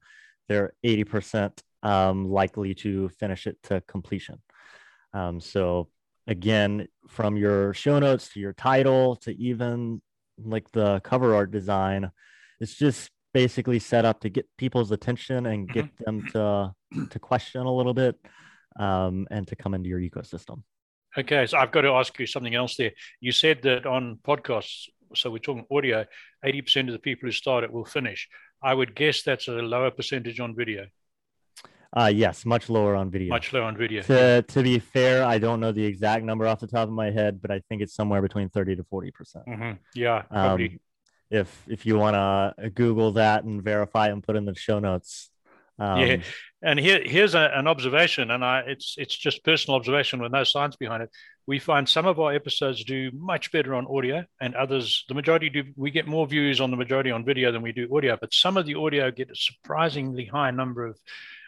they're 0.49 0.73
80% 0.87 1.59
um, 1.83 2.31
likely 2.31 2.75
to 2.75 3.09
finish 3.11 3.47
it 3.47 3.59
to 3.65 3.83
completion. 3.87 4.41
Um, 5.13 5.41
so, 5.41 5.89
again, 6.27 6.89
from 7.09 7.37
your 7.37 7.75
show 7.75 7.99
notes 7.99 8.33
to 8.33 8.41
your 8.41 8.53
title 8.53 9.17
to 9.17 9.33
even 9.33 10.01
like 10.39 10.71
the 10.73 11.01
cover 11.01 11.35
art 11.35 11.51
design, 11.51 12.11
it's 12.61 12.75
just 12.75 13.11
basically 13.33 13.79
set 13.79 14.05
up 14.05 14.21
to 14.21 14.29
get 14.29 14.47
people's 14.59 14.91
attention 14.91 15.47
and 15.47 15.69
get 15.69 15.87
mm-hmm. 15.87 16.05
them 16.05 16.27
to 16.33 16.75
to 17.11 17.19
question 17.19 17.63
a 17.63 17.73
little 17.73 17.95
bit 17.95 18.17
um, 18.79 19.27
and 19.31 19.47
to 19.49 19.57
come 19.57 19.75
into 19.75 19.89
your 19.89 20.01
ecosystem. 20.01 20.63
Okay, 21.19 21.47
so 21.47 21.59
I've 21.59 21.73
got 21.73 21.83
to 21.83 21.91
ask 21.91 22.17
you 22.19 22.27
something 22.27 22.55
else 22.55 22.77
there. 22.77 22.93
You 23.21 23.33
said 23.33 23.63
that 23.63 23.85
on 23.85 24.19
podcasts, 24.23 24.89
so 25.15 25.31
we're 25.31 25.39
talking 25.39 25.67
audio, 25.71 26.05
80% 26.45 26.87
of 26.87 26.93
the 26.93 27.01
people 27.01 27.27
who 27.27 27.33
start 27.33 27.65
it 27.65 27.73
will 27.73 27.85
finish. 27.85 28.29
I 28.63 28.75
would 28.75 28.95
guess 28.95 29.23
that's 29.23 29.49
a 29.49 29.53
lower 29.53 29.91
percentage 29.91 30.39
on 30.39 30.55
video. 30.55 30.87
Uh, 31.97 32.11
yes, 32.15 32.47
much 32.47 32.69
lower 32.69 32.95
on 32.95 33.11
video. 33.11 33.31
Much 33.31 33.53
lower 33.53 33.65
on 33.65 33.77
video. 33.77 34.03
To, 34.03 34.43
to 34.43 34.63
be 34.63 34.79
fair, 34.79 35.25
I 35.25 35.39
don't 35.39 35.59
know 35.59 35.73
the 35.73 35.85
exact 35.85 36.25
number 36.25 36.47
off 36.47 36.61
the 36.61 36.69
top 36.69 36.87
of 36.87 36.95
my 36.95 37.11
head, 37.11 37.43
but 37.43 37.51
I 37.51 37.61
think 37.69 37.83
it's 37.83 37.95
somewhere 37.95 38.23
between 38.23 38.49
30 38.49 38.77
to 38.77 38.85
40%. 38.85 39.13
percent 39.15 39.47
mm-hmm. 39.47 39.73
Yeah, 39.95 40.23
probably. 40.23 40.67
Um, 40.67 40.81
if 41.31 41.65
if 41.69 41.87
you 41.87 41.97
want 41.97 42.15
to 42.15 42.71
Google 42.71 43.13
that 43.13 43.45
and 43.45 43.63
verify 43.63 44.09
and 44.09 44.23
put 44.23 44.35
in 44.37 44.45
the 44.45 44.55
show 44.55 44.81
notes, 44.81 45.31
um, 45.79 46.01
yeah, 46.01 46.17
and 46.63 46.79
here 46.79 47.01
here's 47.05 47.35
a, 47.35 47.51
an 47.55 47.67
observation, 47.67 48.31
and 48.31 48.45
I 48.45 48.61
it's 48.67 48.97
it's 48.99 49.17
just 49.17 49.45
personal 49.45 49.77
observation 49.77 50.21
with 50.21 50.33
no 50.33 50.45
science 50.45 50.77
behind 50.77 51.05
it. 51.05 51.11
We 51.47 51.59
find 51.59 51.89
some 51.89 52.05
of 52.05 52.21
our 52.21 52.35
episodes 52.35 52.85
do 52.85 53.11
much 53.15 53.51
better 53.51 53.75
on 53.75 53.87
audio, 53.87 54.25
and 54.41 54.55
others, 54.55 55.05
the 55.09 55.15
majority 55.15 55.49
do. 55.49 55.65
We 55.77 55.91
get 55.91 56.07
more 56.07 56.27
views 56.27 56.61
on 56.61 56.71
the 56.71 56.77
majority 56.77 57.11
on 57.13 57.25
video 57.25 57.51
than 57.53 57.63
we 57.63 57.73
do 57.73 57.89
audio, 57.97 58.19
but 58.21 58.35
some 58.35 58.57
of 58.57 58.67
the 58.67 58.75
audio 58.75 59.11
get 59.11 59.31
a 59.31 59.37
surprisingly 59.37 60.27
high 60.27 60.51
number 60.51 60.85
of 60.85 60.99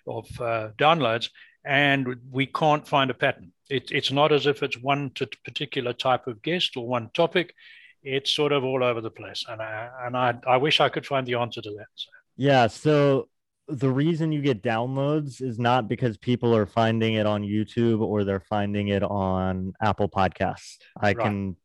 of 0.06 0.26
uh, 0.40 0.70
downloads, 0.78 1.30
and 1.64 2.16
we 2.30 2.46
can't 2.46 2.86
find 2.86 3.10
a 3.10 3.14
pattern. 3.14 3.52
It, 3.70 3.90
it's 3.90 4.12
not 4.12 4.32
as 4.32 4.46
if 4.46 4.62
it's 4.62 4.78
one 4.78 5.10
particular 5.44 5.92
type 5.92 6.26
of 6.26 6.42
guest 6.42 6.76
or 6.76 6.86
one 6.86 7.10
topic. 7.14 7.54
It's 8.02 8.32
sort 8.32 8.52
of 8.52 8.64
all 8.64 8.82
over 8.82 9.00
the 9.00 9.10
place, 9.10 9.44
and 9.48 9.62
I 9.62 9.88
and 10.04 10.16
I, 10.16 10.34
I 10.46 10.56
wish 10.56 10.80
I 10.80 10.88
could 10.88 11.06
find 11.06 11.26
the 11.26 11.34
answer 11.34 11.62
to 11.62 11.70
that. 11.70 11.86
So. 11.94 12.10
Yeah, 12.36 12.66
so 12.66 13.28
the 13.68 13.90
reason 13.90 14.32
you 14.32 14.42
get 14.42 14.62
downloads 14.62 15.40
is 15.40 15.58
not 15.58 15.88
because 15.88 16.16
people 16.18 16.54
are 16.54 16.66
finding 16.66 17.14
it 17.14 17.26
on 17.26 17.42
YouTube 17.42 18.00
or 18.00 18.24
they're 18.24 18.40
finding 18.40 18.88
it 18.88 19.02
on 19.02 19.72
Apple 19.80 20.08
Podcasts. 20.08 20.78
I 21.00 21.08
right. 21.08 21.18
can 21.18 21.56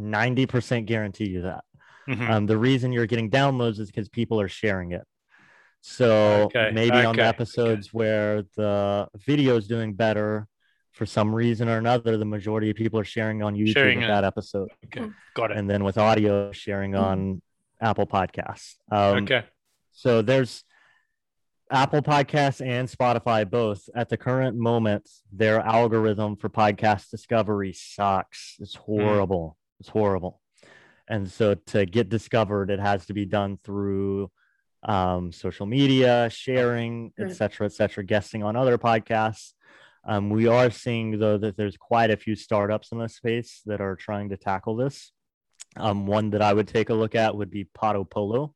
90% 0.00 0.86
guarantee 0.86 1.28
you 1.28 1.42
that. 1.42 1.64
Mm-hmm. 2.08 2.30
Um, 2.30 2.46
the 2.46 2.56
reason 2.56 2.92
you're 2.92 3.06
getting 3.06 3.30
downloads 3.30 3.78
is 3.78 3.88
because 3.88 4.08
people 4.08 4.40
are 4.40 4.48
sharing 4.48 4.92
it. 4.92 5.02
So 5.88 6.42
okay. 6.44 6.70
maybe 6.72 6.96
okay. 6.96 7.04
on 7.06 7.16
the 7.16 7.24
episodes 7.24 7.88
okay. 7.88 7.96
where 7.96 8.42
the 8.56 9.08
video 9.26 9.56
is 9.56 9.66
doing 9.66 9.94
better 9.94 10.46
for 10.92 11.06
some 11.06 11.34
reason 11.34 11.66
or 11.68 11.78
another, 11.78 12.18
the 12.18 12.26
majority 12.26 12.68
of 12.68 12.76
people 12.76 13.00
are 13.00 13.04
sharing 13.04 13.42
on 13.42 13.54
YouTube 13.54 13.72
sharing 13.72 14.00
that 14.00 14.22
episode. 14.22 14.68
Okay, 14.84 15.08
got 15.34 15.50
it. 15.50 15.56
And 15.56 15.68
then 15.68 15.84
with 15.84 15.96
audio, 15.96 16.52
sharing 16.52 16.92
mm-hmm. 16.92 17.04
on 17.04 17.42
Apple 17.80 18.06
Podcasts. 18.06 18.74
Um, 18.92 19.24
okay. 19.24 19.44
So 19.92 20.20
there's 20.20 20.62
Apple 21.70 22.02
Podcasts 22.02 22.64
and 22.64 22.86
Spotify 22.86 23.48
both 23.48 23.88
at 23.94 24.10
the 24.10 24.18
current 24.18 24.58
moment, 24.58 25.08
their 25.32 25.60
algorithm 25.60 26.36
for 26.36 26.50
podcast 26.50 27.10
discovery 27.10 27.72
sucks. 27.72 28.56
It's 28.60 28.74
hmm. 28.74 28.82
horrible. 28.82 29.56
Mm. 29.56 29.80
It's 29.80 29.88
horrible. 29.88 30.40
And 31.08 31.30
so 31.30 31.54
to 31.54 31.86
get 31.86 32.10
discovered, 32.10 32.70
it 32.70 32.78
has 32.78 33.06
to 33.06 33.14
be 33.14 33.24
done 33.24 33.58
through 33.64 34.30
um, 34.84 35.32
social 35.32 35.66
media, 35.66 36.28
sharing, 36.30 37.12
etc., 37.18 37.66
etc., 37.66 38.04
guesting 38.04 38.42
on 38.42 38.56
other 38.56 38.78
podcasts. 38.78 39.52
Um, 40.04 40.30
we 40.30 40.46
are 40.46 40.70
seeing 40.70 41.18
though 41.18 41.38
that 41.38 41.56
there's 41.56 41.76
quite 41.76 42.10
a 42.10 42.16
few 42.16 42.34
startups 42.34 42.92
in 42.92 42.98
this 42.98 43.16
space 43.16 43.60
that 43.66 43.80
are 43.80 43.96
trying 43.96 44.30
to 44.30 44.36
tackle 44.36 44.76
this. 44.76 45.12
Um, 45.76 46.06
one 46.06 46.30
that 46.30 46.42
I 46.42 46.52
would 46.52 46.68
take 46.68 46.90
a 46.90 46.94
look 46.94 47.14
at 47.14 47.36
would 47.36 47.50
be 47.50 47.64
Podopolo. 47.64 48.52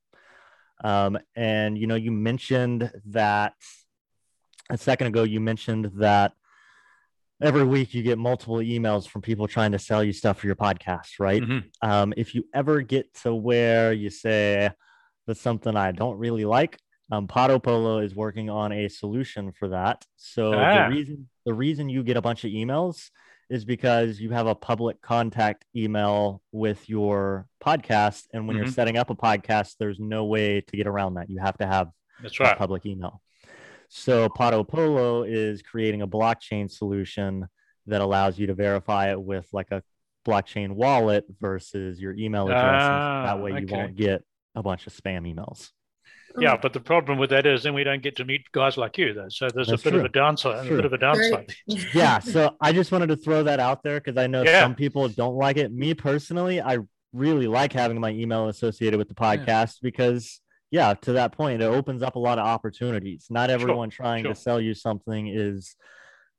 Um, 0.83 1.19
and 1.37 1.77
you 1.77 1.87
know, 1.87 1.95
you 1.95 2.11
mentioned 2.11 2.91
that 3.07 3.55
a 4.71 4.79
second 4.79 5.09
ago. 5.09 5.25
You 5.25 5.41
mentioned 5.41 5.91
that 5.97 6.33
every 7.41 7.65
week 7.65 7.93
you 7.93 8.03
get 8.03 8.19
multiple 8.19 8.57
emails 8.57 9.07
from 9.07 9.21
people 9.21 9.47
trying 9.47 9.73
to 9.73 9.79
sell 9.79 10.03
you 10.03 10.13
stuff 10.13 10.39
for 10.39 10.47
your 10.47 10.57
podcast, 10.57 11.19
right? 11.19 11.43
Mm-hmm. 11.43 11.89
Um, 11.89 12.15
if 12.17 12.35
you 12.35 12.45
ever 12.55 12.81
get 12.81 13.13
to 13.23 13.35
where 13.35 13.93
you 13.93 14.11
say 14.11 14.71
that's 15.27 15.41
something 15.41 15.77
I 15.77 15.93
don't 15.93 16.19
really 16.19 16.45
like, 16.45 16.79
um, 17.13 17.29
Podopolo 17.29 18.03
is 18.03 18.15
working 18.15 18.49
on 18.49 18.73
a 18.73 18.89
solution 18.89 19.53
for 19.53 19.69
that. 19.69 20.05
So 20.17 20.55
ah. 20.55 20.89
the 20.89 20.95
reason 20.95 21.29
the 21.45 21.55
reason 21.55 21.89
you 21.91 22.03
get 22.03 22.17
a 22.17 22.23
bunch 22.23 22.45
of 22.45 22.51
emails 22.51 23.11
is 23.51 23.67
because 23.67 24.19
you 24.19 24.31
have 24.31 24.47
a 24.47 24.55
public 24.55 25.03
contact 25.03 25.67
email 25.77 26.41
with 26.53 26.89
your 26.89 27.47
podcast. 27.63 28.25
And 28.33 28.47
when 28.47 28.57
mm-hmm. 28.57 28.65
you're 28.65 28.73
setting 28.73 28.97
up 28.97 29.11
a 29.11 29.15
podcast, 29.15 29.75
there's 29.79 30.01
no 30.01 30.25
way 30.25 30.63
to 30.63 30.77
get 30.77 30.87
around 30.87 31.15
that. 31.15 31.29
You 31.29 31.39
have 31.41 31.59
to 31.59 31.67
have 31.67 31.91
That's 32.23 32.41
right. 32.41 32.57
public 32.57 32.87
email. 32.87 33.21
So 33.91 34.31
Podopolo 34.31 35.31
is 35.31 35.61
creating 35.61 36.01
a 36.01 36.09
blockchain 36.09 36.71
solution 36.71 37.47
that 37.89 38.01
allows 38.01 38.39
you 38.39 38.47
to 38.47 38.55
verify 38.55 39.11
it 39.11 39.21
with 39.21 39.47
like 39.53 39.71
a 39.71 39.83
blockchain 40.25 40.71
wallet 40.71 41.27
versus 41.41 42.01
your 42.01 42.15
email 42.15 42.47
address. 42.47 42.83
Ah, 42.83 43.25
that 43.27 43.43
way 43.43 43.51
you 43.51 43.57
okay. 43.65 43.77
won't 43.77 43.97
get 43.97 44.25
a 44.55 44.63
bunch 44.63 44.87
of 44.87 44.93
spam 44.93 45.33
emails. 45.33 45.71
Yeah, 46.39 46.57
but 46.57 46.73
the 46.73 46.81
problem 46.81 47.19
with 47.19 47.31
that 47.31 47.47
is 47.47 47.63
then 47.63 47.75
we 47.75 47.85
don't 47.85 48.03
get 48.03 48.17
to 48.17 48.25
meet 48.25 48.51
guys 48.53 48.77
like 48.77 48.97
you, 48.99 49.13
though. 49.13 49.29
So 49.29 49.49
there's 49.49 49.69
That's 49.69 49.83
a 49.83 49.85
bit 49.85 49.91
true. 49.91 49.99
of 50.01 50.07
a 50.07 50.09
downside. 50.09 50.67
A 50.67 50.77
bit 50.77 50.85
of 50.85 50.93
a 50.93 50.99
downside. 50.99 51.55
yeah. 51.95 52.19
So 52.21 52.57
I 52.61 52.73
just 52.73 52.91
wanted 52.91 53.09
to 53.09 53.17
throw 53.17 53.43
that 53.43 53.61
out 53.61 53.83
there 53.83 54.01
because 54.01 54.17
I 54.17 54.27
know 54.27 54.43
yeah. 54.43 54.61
some 54.61 54.75
people 54.75 55.09
don't 55.09 55.37
like 55.37 55.57
it. 55.57 55.73
Me 55.73 55.95
personally, 55.95 56.61
I 56.61 56.79
really 57.13 57.47
like 57.47 57.73
having 57.73 58.01
my 58.01 58.11
email 58.11 58.49
associated 58.49 58.99
with 58.99 59.09
the 59.09 59.15
podcast 59.15 59.75
yeah. 59.77 59.83
because, 59.83 60.41
yeah, 60.71 60.95
to 61.03 61.13
that 61.15 61.33
point, 61.33 61.61
it 61.61 61.67
opens 61.67 62.03
up 62.03 62.17
a 62.17 62.21
lot 62.21 62.39
of 62.39 62.47
opportunities. 62.47 63.27
Not 63.29 63.51
everyone 63.51 63.91
sure. 63.91 64.05
trying 64.05 64.25
sure. 64.25 64.35
to 64.35 64.41
sell 64.41 64.61
you 64.61 64.75
something 64.75 65.29
is 65.29 65.77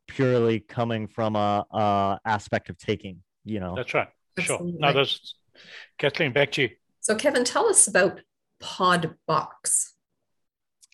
purely 0.08 0.60
coming 0.60 1.08
from 1.08 1.36
a, 1.36 1.66
a 1.72 2.20
aspect 2.26 2.70
of 2.70 2.78
taking. 2.78 3.22
You 3.46 3.60
know. 3.60 3.76
That's 3.76 3.94
right. 3.94 4.08
Sure. 4.40 4.60
No, 4.64 4.92
there's 4.94 5.36
Kathleen. 6.00 6.34
Back 6.34 6.54
to 6.54 6.64
you. 6.64 6.70
So, 7.04 7.16
Kevin, 7.16 7.44
tell 7.44 7.68
us 7.68 7.88
about 7.88 8.22
pod 8.60 9.16
box. 9.28 9.94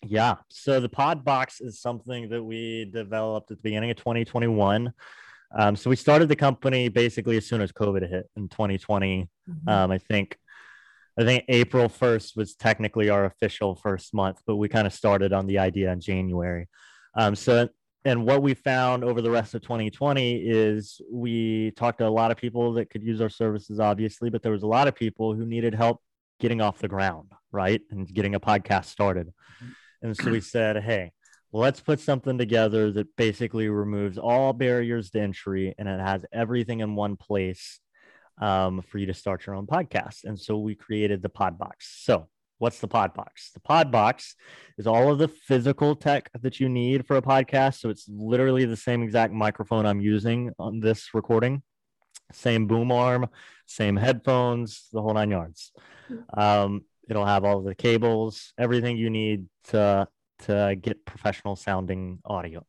Yeah. 0.04 0.36
So 0.48 0.80
the 0.80 0.88
pod 0.88 1.24
box 1.24 1.60
is 1.60 1.80
something 1.80 2.28
that 2.30 2.42
we 2.42 2.84
developed 2.84 3.50
at 3.50 3.58
the 3.58 3.62
beginning 3.62 3.90
of 3.90 3.96
2021 3.96 4.92
um, 5.52 5.74
so 5.74 5.90
we 5.90 5.96
started 5.96 6.28
the 6.28 6.36
company 6.36 6.88
basically 6.88 7.36
as 7.36 7.46
soon 7.46 7.60
as 7.60 7.72
covid 7.72 8.08
hit 8.08 8.30
in 8.36 8.48
2020 8.48 9.28
mm-hmm. 9.48 9.68
um, 9.68 9.90
i 9.90 9.98
think 9.98 10.38
i 11.18 11.24
think 11.24 11.44
april 11.48 11.88
1st 11.88 12.36
was 12.36 12.54
technically 12.54 13.10
our 13.10 13.24
official 13.24 13.74
first 13.74 14.14
month 14.14 14.40
but 14.46 14.56
we 14.56 14.68
kind 14.68 14.86
of 14.86 14.92
started 14.92 15.32
on 15.32 15.46
the 15.46 15.58
idea 15.58 15.92
in 15.92 16.00
january. 16.00 16.68
Um, 17.14 17.34
so 17.34 17.68
and 18.04 18.24
what 18.24 18.42
we 18.42 18.54
found 18.54 19.04
over 19.04 19.20
the 19.20 19.30
rest 19.30 19.54
of 19.54 19.62
2020 19.62 20.36
is 20.36 21.00
we 21.12 21.70
talked 21.72 21.98
to 21.98 22.06
a 22.06 22.08
lot 22.08 22.30
of 22.30 22.36
people 22.36 22.72
that 22.74 22.88
could 22.88 23.02
use 23.02 23.20
our 23.20 23.28
services 23.28 23.78
obviously 23.78 24.30
but 24.30 24.42
there 24.42 24.52
was 24.52 24.62
a 24.62 24.66
lot 24.66 24.88
of 24.88 24.94
people 24.94 25.34
who 25.34 25.44
needed 25.44 25.74
help 25.74 26.00
getting 26.40 26.60
off 26.60 26.78
the 26.78 26.88
ground, 26.88 27.30
right? 27.52 27.80
And 27.90 28.12
getting 28.12 28.34
a 28.34 28.40
podcast 28.40 28.86
started. 28.86 29.32
And 30.02 30.16
so 30.16 30.30
we 30.30 30.40
said, 30.40 30.82
hey, 30.82 31.12
let's 31.52 31.80
put 31.80 32.00
something 32.00 32.38
together 32.38 32.90
that 32.92 33.14
basically 33.16 33.68
removes 33.68 34.18
all 34.18 34.52
barriers 34.52 35.10
to 35.10 35.20
entry 35.20 35.74
and 35.78 35.86
it 35.86 36.00
has 36.00 36.24
everything 36.32 36.80
in 36.80 36.96
one 36.96 37.16
place 37.16 37.78
um, 38.40 38.82
for 38.82 38.98
you 38.98 39.06
to 39.06 39.14
start 39.14 39.46
your 39.46 39.54
own 39.54 39.66
podcast. 39.66 40.24
And 40.24 40.38
so 40.38 40.58
we 40.58 40.74
created 40.74 41.22
the 41.22 41.28
Podbox. 41.28 41.74
So 41.80 42.28
what's 42.60 42.78
the 42.78 42.86
pod 42.86 43.14
box? 43.14 43.50
The 43.52 43.60
pod 43.60 43.90
box 43.90 44.36
is 44.76 44.86
all 44.86 45.10
of 45.10 45.18
the 45.18 45.28
physical 45.28 45.96
tech 45.96 46.30
that 46.42 46.60
you 46.60 46.68
need 46.68 47.06
for 47.06 47.16
a 47.16 47.22
podcast. 47.22 47.80
So 47.80 47.88
it's 47.88 48.06
literally 48.08 48.66
the 48.66 48.76
same 48.76 49.02
exact 49.02 49.32
microphone 49.32 49.86
I'm 49.86 50.00
using 50.00 50.52
on 50.58 50.78
this 50.80 51.14
recording, 51.14 51.62
same 52.32 52.66
boom 52.66 52.92
arm, 52.92 53.28
same 53.66 53.96
headphones, 53.96 54.88
the 54.92 55.00
whole 55.00 55.14
nine 55.14 55.30
yards. 55.30 55.72
Um, 56.34 56.84
it'll 57.08 57.24
have 57.24 57.44
all 57.44 57.62
the 57.62 57.74
cables, 57.74 58.52
everything 58.58 58.96
you 58.96 59.10
need 59.10 59.46
to 59.68 60.06
to 60.40 60.76
get 60.80 61.04
professional 61.04 61.56
sounding 61.56 62.18
audio. 62.24 62.64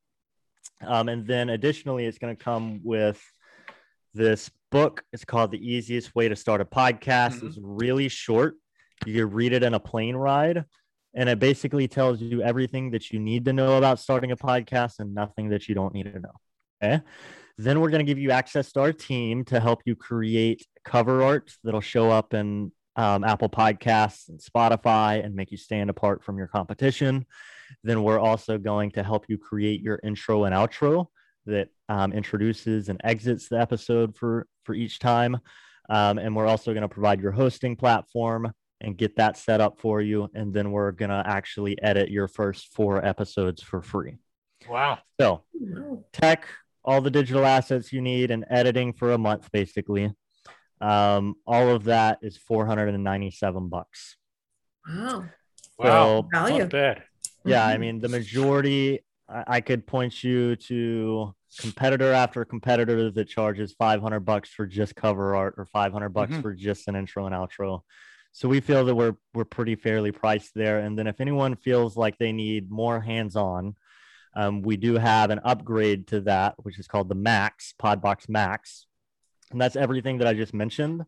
Um, 0.82 1.10
and 1.10 1.26
then 1.28 1.50
additionally, 1.50 2.06
it's 2.06 2.18
going 2.18 2.36
to 2.36 2.44
come 2.44 2.82
with 2.84 3.22
this 4.14 4.50
book. 4.72 5.04
It's 5.14 5.26
called 5.26 5.52
The 5.52 5.66
Easiest 5.66 6.14
Way 6.16 6.28
to 6.30 6.36
Start 6.36 6.62
a 6.62 6.66
Podcast. 6.66 7.36
Mm-hmm. 7.36 7.48
It's 7.48 7.58
really 7.62 8.10
short. 8.10 8.56
You 9.06 9.14
can 9.14 9.32
read 9.32 9.54
it 9.54 9.64
in 9.64 9.74
a 9.74 9.80
plane 9.80 10.16
ride, 10.16 10.66
and 11.14 11.30
it 11.30 11.40
basically 11.40 11.88
tells 11.88 12.22
you 12.22 12.42
everything 12.42 12.92
that 12.92 13.12
you 13.12 13.20
need 13.20 13.46
to 13.46 13.54
know 13.54 13.78
about 13.78 14.00
starting 14.00 14.32
a 14.32 14.38
podcast 14.38 15.00
and 15.00 15.14
nothing 15.14 15.50
that 15.50 15.68
you 15.68 15.76
don't 15.76 15.94
need 15.94 16.12
to 16.14 16.20
know. 16.20 16.34
Okay. 16.84 17.02
Then 17.58 17.80
we're 17.80 17.90
going 17.90 18.06
to 18.06 18.10
give 18.10 18.18
you 18.18 18.32
access 18.32 18.72
to 18.74 18.82
our 18.82 18.94
team 18.94 19.46
to 19.46 19.60
help 19.60 19.82
you 19.86 19.96
create 19.96 20.66
cover 20.84 21.22
art 21.22 21.52
that'll 21.64 21.82
show 21.82 22.10
up 22.10 22.34
in 22.34 22.72
um, 22.96 23.24
Apple 23.24 23.50
Podcasts 23.50 24.30
and 24.30 24.40
Spotify 24.40 25.24
and 25.24 25.36
make 25.36 25.52
you 25.52 25.58
stand 25.58 25.90
apart 25.90 26.24
from 26.24 26.38
your 26.38 26.48
competition. 26.48 27.26
Then 27.84 28.04
we're 28.04 28.20
also 28.20 28.58
going 28.58 28.92
to 28.92 29.04
help 29.04 29.26
you 29.28 29.38
create 29.38 29.82
your 29.82 30.00
intro 30.04 30.46
and 30.46 30.56
outro 30.56 31.08
that 31.46 31.70
um, 31.90 32.14
introduces 32.14 32.90
and 32.90 33.00
exits 33.04 33.48
the 33.48 33.60
episode 33.60 34.16
for 34.16 34.48
for 34.64 34.76
each 34.76 35.00
time. 35.00 35.38
Um, 35.90 36.18
and 36.18 36.36
we're 36.36 36.48
also 36.48 36.74
going 36.74 36.84
to 36.84 36.90
provide 36.90 37.22
your 37.22 37.32
hosting 37.32 37.76
platform 37.76 38.52
and 38.82 38.98
get 38.98 39.16
that 39.16 39.38
set 39.38 39.62
up 39.62 39.80
for 39.80 40.02
you. 40.02 40.30
And 40.34 40.54
then 40.54 40.72
we're 40.72 40.92
going 40.92 41.10
to 41.10 41.24
actually 41.26 41.82
edit 41.82 42.10
your 42.10 42.28
first 42.28 42.74
four 42.74 43.04
episodes 43.06 43.62
for 43.62 43.82
free. 43.82 44.18
Wow. 44.70 45.00
So, 45.20 45.44
tech, 46.14 46.48
all 46.84 47.02
the 47.02 47.12
digital 47.12 47.46
assets 47.46 47.94
you 47.94 48.02
need, 48.02 48.32
and 48.32 48.46
editing 48.50 48.94
for 48.94 49.12
a 49.14 49.18
month, 49.18 49.52
basically. 49.52 50.12
Um, 50.82 51.36
all 51.46 51.70
of 51.70 51.84
that 51.86 52.20
is 52.22 52.38
497 52.38 53.70
bucks. 53.70 54.18
Wow. 54.88 55.26
Wow. 55.78 56.28
Value. 56.32 56.60
Not 56.60 56.70
bad. 56.70 57.04
Yeah. 57.46 57.66
I 57.66 57.78
mean, 57.78 58.00
the 58.00 58.10
majority, 58.10 59.00
I, 59.30 59.44
I 59.48 59.62
could 59.62 59.86
point 59.86 60.24
you 60.24 60.56
to 60.56 61.34
competitor 61.60 62.14
after 62.14 62.46
competitor 62.46 63.12
that 63.12 63.28
charges 63.28 63.74
500 63.74 64.22
bucks 64.22 64.50
for 64.50 64.66
just 64.66 64.96
cover 64.96 65.36
art 65.36 65.56
or 65.58 65.66
500 65.66 66.10
bucks 66.10 66.34
Mhm. 66.34 66.42
for 66.42 66.54
just 66.54 66.88
an 66.88 66.96
intro 66.96 67.26
and 67.26 67.36
outro. 67.36 67.82
So 68.34 68.48
we 68.48 68.62
feel 68.62 68.86
that 68.86 68.96
we're 68.96 69.16
we're 69.34 69.46
pretty 69.46 69.76
fairly 69.76 70.12
priced 70.12 70.54
there. 70.56 70.80
And 70.80 70.98
then 70.98 71.08
if 71.08 71.20
anyone 71.20 71.56
feels 71.56 71.98
like 71.98 72.18
they 72.18 72.32
need 72.32 72.72
more 72.72 73.00
hands-on, 73.02 73.76
um, 74.36 74.62
we 74.62 74.78
do 74.78 74.96
have 74.96 75.30
an 75.32 75.40
upgrade 75.44 76.08
to 76.08 76.22
that, 76.22 76.56
which 76.58 76.80
is 76.80 76.88
called 76.88 77.10
the 77.10 77.16
Max 77.16 77.74
Podbox 77.82 78.30
Max, 78.30 78.86
and 79.52 79.60
that's 79.60 79.76
everything 79.76 80.18
that 80.20 80.28
I 80.28 80.34
just 80.34 80.54
mentioned. 80.54 81.04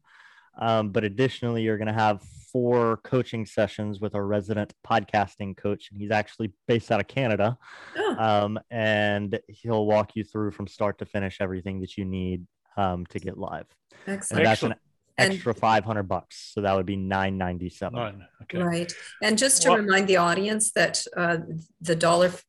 Um, 0.59 0.89
but 0.89 1.03
additionally, 1.03 1.63
you're 1.63 1.77
going 1.77 1.87
to 1.87 1.93
have 1.93 2.21
four 2.51 2.97
coaching 2.97 3.43
sessions 3.45 3.99
with 3.99 4.13
our 4.13 4.23
resident 4.25 4.71
podcasting 4.87 5.57
coach, 5.57 5.89
and 5.91 5.99
he's 5.99 6.11
actually 6.11 6.51
based 6.67 6.91
out 6.91 6.99
of 6.99 7.07
Canada 7.07 7.57
Oh, 7.97 8.15
um, 8.19 8.59
and 8.69 9.39
he'll 9.47 9.87
walk 9.87 10.11
you 10.15 10.23
through 10.23 10.51
from 10.51 10.67
start 10.67 10.99
to 10.99 11.05
finish 11.05 11.37
everything 11.41 11.79
that 11.81 11.97
you 11.97 12.05
need 12.05 12.45
um, 12.77 13.05
to 13.07 13.19
get 13.19 13.37
live. 13.37 13.65
And 14.05 14.17
excellent. 14.17 14.43
that's 14.43 14.63
an 14.63 14.71
And- 14.73 14.81
extra 15.17 15.53
500 15.53 16.03
bucks. 16.03 16.51
So 16.53 16.61
that 16.61 16.75
would 16.75 16.85
be 16.85 16.95
997. 16.95 17.95
Nine. 17.95 18.27
Okay. 18.43 18.57
Right. 18.59 18.93
And 19.21 19.37
just 19.37 19.61
to 19.63 19.69
What- 19.69 19.79
remind 19.81 20.07
the 20.07 20.17
audience 20.17 20.71
that 20.73 21.05
uh, 21.15 21.37
the 21.81 21.95
dollar 21.95 22.27
f- 22.27 22.43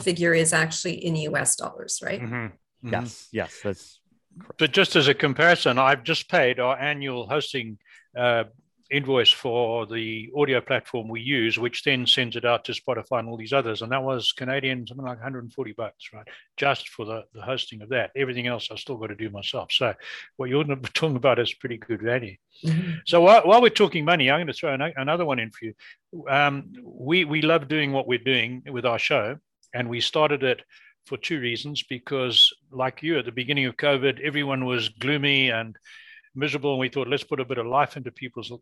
figure 0.00 0.34
is 0.34 0.52
actually 0.52 1.04
in 1.04 1.16
US 1.16 1.56
dollars, 1.56 2.00
right? 2.02 2.20
Mhm. 2.20 2.52
Mhm. 2.84 2.92
Yes, 2.92 3.28
yes, 3.32 3.60
that's 3.62 4.00
But 4.56 4.72
just 4.72 4.94
as 4.94 5.08
a 5.08 5.14
comparison, 5.14 5.78
I've 5.78 6.04
just 6.04 6.28
paid 6.28 6.60
our 6.60 6.78
annual 6.78 7.28
hosting 7.28 7.78
uh, 8.16 8.44
invoice 8.90 9.30
for 9.30 9.86
the 9.86 10.30
audio 10.36 10.60
platform 10.60 11.08
we 11.08 11.20
use, 11.20 11.58
which 11.58 11.82
then 11.84 12.06
sends 12.06 12.36
it 12.36 12.44
out 12.44 12.64
to 12.64 12.72
Spotify 12.72 13.18
and 13.18 13.28
all 13.28 13.36
these 13.36 13.52
others. 13.52 13.82
And 13.82 13.92
that 13.92 14.02
was 14.02 14.32
Canadian, 14.32 14.86
something 14.86 15.04
like 15.04 15.18
140 15.18 15.72
bucks, 15.72 16.08
right? 16.12 16.26
Just 16.56 16.88
for 16.88 17.04
the, 17.04 17.24
the 17.34 17.42
hosting 17.42 17.82
of 17.82 17.90
that. 17.90 18.10
Everything 18.16 18.46
else 18.46 18.68
I've 18.70 18.78
still 18.78 18.96
got 18.96 19.08
to 19.08 19.14
do 19.14 19.30
myself. 19.30 19.70
So 19.72 19.94
what 20.36 20.48
you're 20.48 20.64
talking 20.94 21.16
about 21.16 21.38
is 21.38 21.52
pretty 21.54 21.76
good 21.76 22.02
value. 22.02 22.36
Mhm. 22.64 23.00
So 23.06 23.20
while, 23.20 23.42
while 23.42 23.62
we're 23.62 23.68
talking 23.70 24.04
money, 24.04 24.30
I'm 24.30 24.38
going 24.38 24.46
to 24.46 24.52
throw 24.52 24.72
an, 24.72 24.92
another 24.96 25.24
one 25.24 25.38
in 25.38 25.50
for 25.50 25.66
you. 25.66 25.74
Um, 26.28 26.72
we 26.82 27.24
we 27.24 27.42
love 27.42 27.68
doing 27.68 27.92
what 27.92 28.08
we're 28.08 28.18
doing 28.18 28.62
with 28.70 28.86
our 28.86 28.98
show, 28.98 29.36
and 29.74 29.88
we 29.90 30.00
started 30.00 30.42
it 30.42 30.62
for 31.06 31.18
two 31.18 31.38
reasons. 31.38 31.82
Because, 31.82 32.52
like 32.70 33.02
you, 33.02 33.18
at 33.18 33.26
the 33.26 33.32
beginning 33.32 33.66
of 33.66 33.76
COVID, 33.76 34.20
everyone 34.20 34.64
was 34.64 34.88
gloomy 34.88 35.50
and 35.50 35.76
miserable, 36.38 36.72
and 36.72 36.80
we 36.80 36.88
thought, 36.88 37.08
let's 37.08 37.24
put 37.24 37.40
a 37.40 37.44
bit 37.44 37.58
of 37.58 37.66
life 37.66 37.96
into 37.96 38.10
people's 38.10 38.52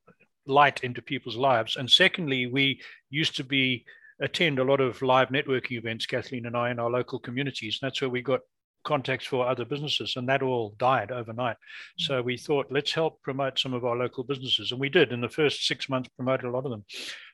light 0.47 0.81
into 0.85 1.03
people's 1.03 1.37
lives. 1.37 1.77
And 1.77 1.91
secondly, 1.91 2.47
we 2.47 2.81
used 3.11 3.37
to 3.37 3.45
be 3.45 3.85
attend 4.21 4.59
a 4.59 4.65
lot 4.65 4.81
of 4.81 5.03
live 5.03 5.29
networking 5.29 5.77
events, 5.77 6.07
Kathleen 6.07 6.47
and 6.47 6.57
I, 6.57 6.71
in 6.71 6.79
our 6.79 6.91
local 6.91 7.19
communities. 7.19 7.79
And 7.81 7.87
that's 7.87 8.01
where 8.01 8.11
we 8.11 8.23
got 8.23 8.41
contacts 8.85 9.27
for 9.27 9.47
other 9.47 9.65
businesses, 9.65 10.15
and 10.17 10.29
that 10.29 10.43
all 10.43 10.75
died 10.79 11.11
overnight. 11.11 11.57
So 11.99 12.23
we 12.23 12.37
thought, 12.39 12.71
let's 12.71 12.93
help 12.93 13.21
promote 13.23 13.59
some 13.59 13.75
of 13.75 13.85
our 13.85 13.97
local 13.97 14.25
businesses. 14.25 14.71
And 14.71 14.81
we 14.81 14.89
did 14.89 15.13
in 15.13 15.21
the 15.21 15.29
first 15.29 15.67
six 15.67 15.89
months, 15.89 16.09
promoted 16.17 16.47
a 16.47 16.51
lot 16.51 16.65
of 16.65 16.71
them. 16.71 16.85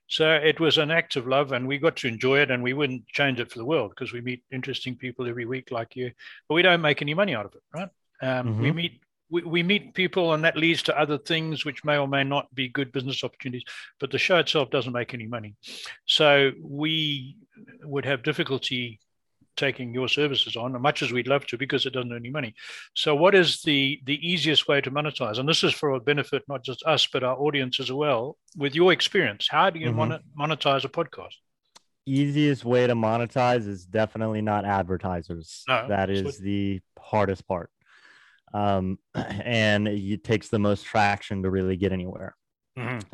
So 0.09 0.33
it 0.35 0.59
was 0.59 0.79
an 0.79 0.91
act 0.91 1.17
of 1.17 1.27
love, 1.27 1.53
and 1.53 1.69
we 1.69 1.79
got 1.79 1.97
to 1.97 2.09
enjoy 2.09 2.41
it, 2.41 2.51
and 2.51 2.63
we 2.63 2.73
wouldn't 2.73 3.07
change 3.09 3.39
it 3.39 3.53
for 3.53 3.59
the 3.59 3.65
world 3.65 3.91
because 3.91 4.13
we 4.13 4.21
meet 4.21 4.43
interesting 4.51 4.97
people 4.97 5.29
every 5.29 5.45
week 5.45 5.71
like 5.71 5.95
you, 5.95 6.11
but 6.49 6.55
we 6.55 6.63
don't 6.63 6.81
make 6.81 7.03
any 7.03 7.15
money 7.15 7.35
out 7.35 7.47
of 7.47 7.55
it, 7.55 7.63
right? 7.73 7.89
Um, 8.23 8.59
We 8.59 8.71
Mhm. 8.71 8.75
meet 8.75 9.01
we, 9.33 9.43
we 9.43 9.63
meet 9.63 9.95
people, 9.95 10.35
and 10.35 10.45
that 10.45 10.57
leads 10.57 10.83
to 10.85 10.99
other 10.99 11.19
things 11.19 11.65
which 11.65 11.85
may 11.85 11.97
or 11.97 12.07
may 12.07 12.23
not 12.23 12.55
be 12.55 12.69
good 12.69 12.93
business 12.93 13.25
opportunities. 13.25 13.65
But 13.99 14.11
the 14.11 14.19
show 14.19 14.39
itself 14.39 14.71
doesn't 14.71 14.93
make 14.93 15.15
any 15.15 15.27
money, 15.27 15.55
so 16.07 16.53
we 16.63 17.37
would 17.83 18.05
have 18.05 18.23
difficulty 18.23 19.01
taking 19.57 19.93
your 19.93 20.09
services 20.09 20.57
on, 20.57 20.81
much 20.81 21.03
as 21.03 21.13
we'd 21.13 21.27
love 21.29 21.45
to, 21.47 21.59
because 21.59 21.85
it 21.85 21.93
doesn't 21.93 22.11
earn 22.11 22.17
any 22.19 22.31
money. 22.31 22.55
So, 22.95 23.15
what 23.15 23.35
is 23.35 23.63
the 23.63 24.01
the 24.05 24.19
easiest 24.33 24.69
way 24.69 24.81
to 24.81 24.91
monetize? 24.91 25.39
And 25.39 25.49
this 25.49 25.65
is 25.65 25.73
for 25.73 25.91
a 25.93 26.01
benefit 26.01 26.43
not 26.49 26.63
just 26.65 26.83
us, 26.85 27.07
but 27.13 27.23
our 27.25 27.37
audience 27.37 27.81
as 27.81 27.91
well. 27.91 28.37
With 28.57 28.75
your 28.75 28.93
experience, 28.93 29.49
how 29.51 29.71
do 29.71 29.79
you 29.81 29.91
Mhm. 29.93 30.21
monetize 30.39 30.85
a 30.85 30.89
podcast? 30.89 31.37
easiest 32.05 32.65
way 32.65 32.85
to 32.85 32.95
monetize 32.95 33.65
is 33.69 33.87
definitely 33.87 34.43
not 34.43 34.65
advertisers. 34.65 35.63
No, 35.69 35.87
that's 35.89 36.39
the 36.39 36.81
hardest 36.99 37.47
part. 37.47 37.71
Um, 38.55 38.99
and 39.15 39.89
it 39.89 40.25
takes 40.25 40.49
the 40.49 40.59
most 40.59 40.85
traction 40.85 41.43
to 41.43 41.51
really 41.51 41.77
get 41.77 41.93
anywhere. 41.93 42.37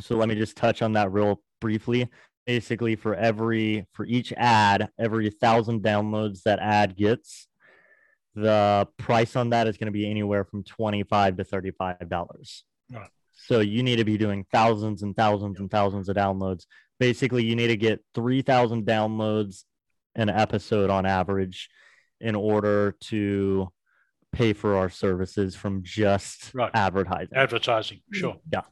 So 0.01 0.17
let 0.17 0.29
me 0.29 0.35
just 0.35 0.57
touch 0.57 0.83
on 0.83 0.93
that 0.93 1.13
real 1.13 1.43
briefly. 1.61 2.09
Basically, 2.47 2.97
for 2.97 3.15
every 3.15 3.87
for 3.93 4.07
each 4.07 4.33
ad, 4.37 4.89
every 4.99 5.31
thousand 5.31 5.83
downloads 5.83 6.43
that 6.45 6.59
ad 6.61 6.97
gets, 6.97 7.47
the 8.35 8.89
price 8.97 9.37
on 9.37 9.51
that 9.51 9.67
is 9.67 9.77
going 9.77 9.87
to 9.87 9.93
be 9.93 10.09
anywhere 10.09 10.45
from 10.45 10.65
twenty-five 10.65 11.37
to 11.37 11.45
thirty-five 11.45 12.09
dollars. 12.09 12.65
Right. 12.91 13.11
So 13.35 13.61
you 13.61 13.83
need 13.83 13.97
to 13.97 14.05
be 14.05 14.17
doing 14.17 14.47
thousands 14.51 15.03
and 15.03 15.15
thousands 15.15 15.61
and 15.61 15.71
thousands 15.71 16.09
of 16.09 16.17
downloads. 16.17 16.65
Basically, 16.99 17.45
you 17.45 17.55
need 17.55 17.69
to 17.69 17.77
get 17.77 18.03
three 18.15 18.43
thousand 18.43 18.87
downloads 18.87 19.65
an 20.15 20.29
episode 20.29 20.91
on 20.91 21.05
average 21.05 21.69
in 22.21 22.35
order 22.35 22.97
to 23.01 23.69
pay 24.33 24.53
for 24.53 24.77
our 24.77 24.89
services 24.91 25.55
from 25.57 25.83
just 25.83 26.53
Right. 26.55 26.71
advertising. 26.75 27.35
Advertising, 27.35 28.01
sure. 28.13 28.37
Yeah. 28.53 28.63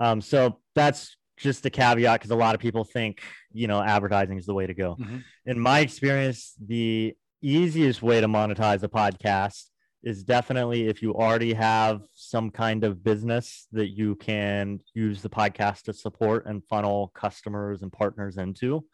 Um, 0.00 0.20
so 0.20 0.58
that's 0.74 1.16
just 1.36 1.64
a 1.66 1.70
caveat 1.70 2.20
because 2.20 2.30
a 2.30 2.36
lot 2.36 2.54
of 2.54 2.60
people 2.60 2.84
think, 2.84 3.22
you 3.52 3.66
know, 3.66 3.82
advertising 3.82 4.38
is 4.38 4.46
the 4.46 4.54
way 4.54 4.66
to 4.66 4.74
go. 4.74 4.96
Mhm. 4.96 5.22
In 5.46 5.58
my 5.60 5.80
experience, 5.80 6.54
the 6.64 7.14
easiest 7.42 8.02
way 8.02 8.20
to 8.20 8.26
monetize 8.28 8.82
a 8.82 8.88
podcast 8.88 9.64
is 10.02 10.24
definitely 10.24 10.86
if 10.88 11.02
you 11.02 11.14
already 11.14 11.52
have 11.52 12.00
some 12.14 12.50
kind 12.50 12.84
of 12.84 13.02
business 13.04 13.66
that 13.72 13.88
you 13.88 14.14
can 14.16 14.80
use 14.94 15.20
the 15.20 15.28
podcast 15.28 15.82
to 15.82 15.92
support 15.92 16.46
and 16.46 16.62
funnel 16.64 17.10
customers 17.14 17.82
and 17.82 17.92
partners 17.92 18.38
into. 18.38 18.84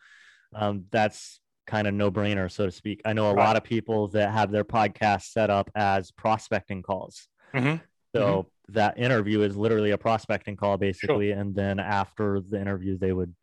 Um, 0.54 0.84
that's 0.90 1.40
kind 1.66 1.86
of 1.88 1.94
no 1.94 2.10
brainer, 2.10 2.50
so 2.50 2.66
to 2.66 2.72
speak. 2.72 3.02
I 3.04 3.12
know 3.12 3.26
a 3.30 3.34
Right. 3.34 3.44
lot 3.44 3.56
of 3.56 3.64
people 3.64 4.08
that 4.08 4.32
have 4.32 4.50
their 4.50 4.64
podcast 4.64 5.32
set 5.32 5.50
up 5.50 5.70
as 5.74 6.10
prospecting 6.12 6.82
calls. 6.82 7.28
Mhm. 7.54 7.80
So 8.14 8.46
that 8.68 8.98
interview 8.98 9.42
is 9.42 9.56
literally 9.56 9.90
a 9.90 9.98
prospecting 9.98 10.56
call, 10.56 10.76
basically. 10.78 11.32
And 11.32 11.54
then 11.54 11.78
after 11.78 12.40
the 12.40 12.60
interview, 12.60 12.96
they 12.98 13.12
would 13.12 13.34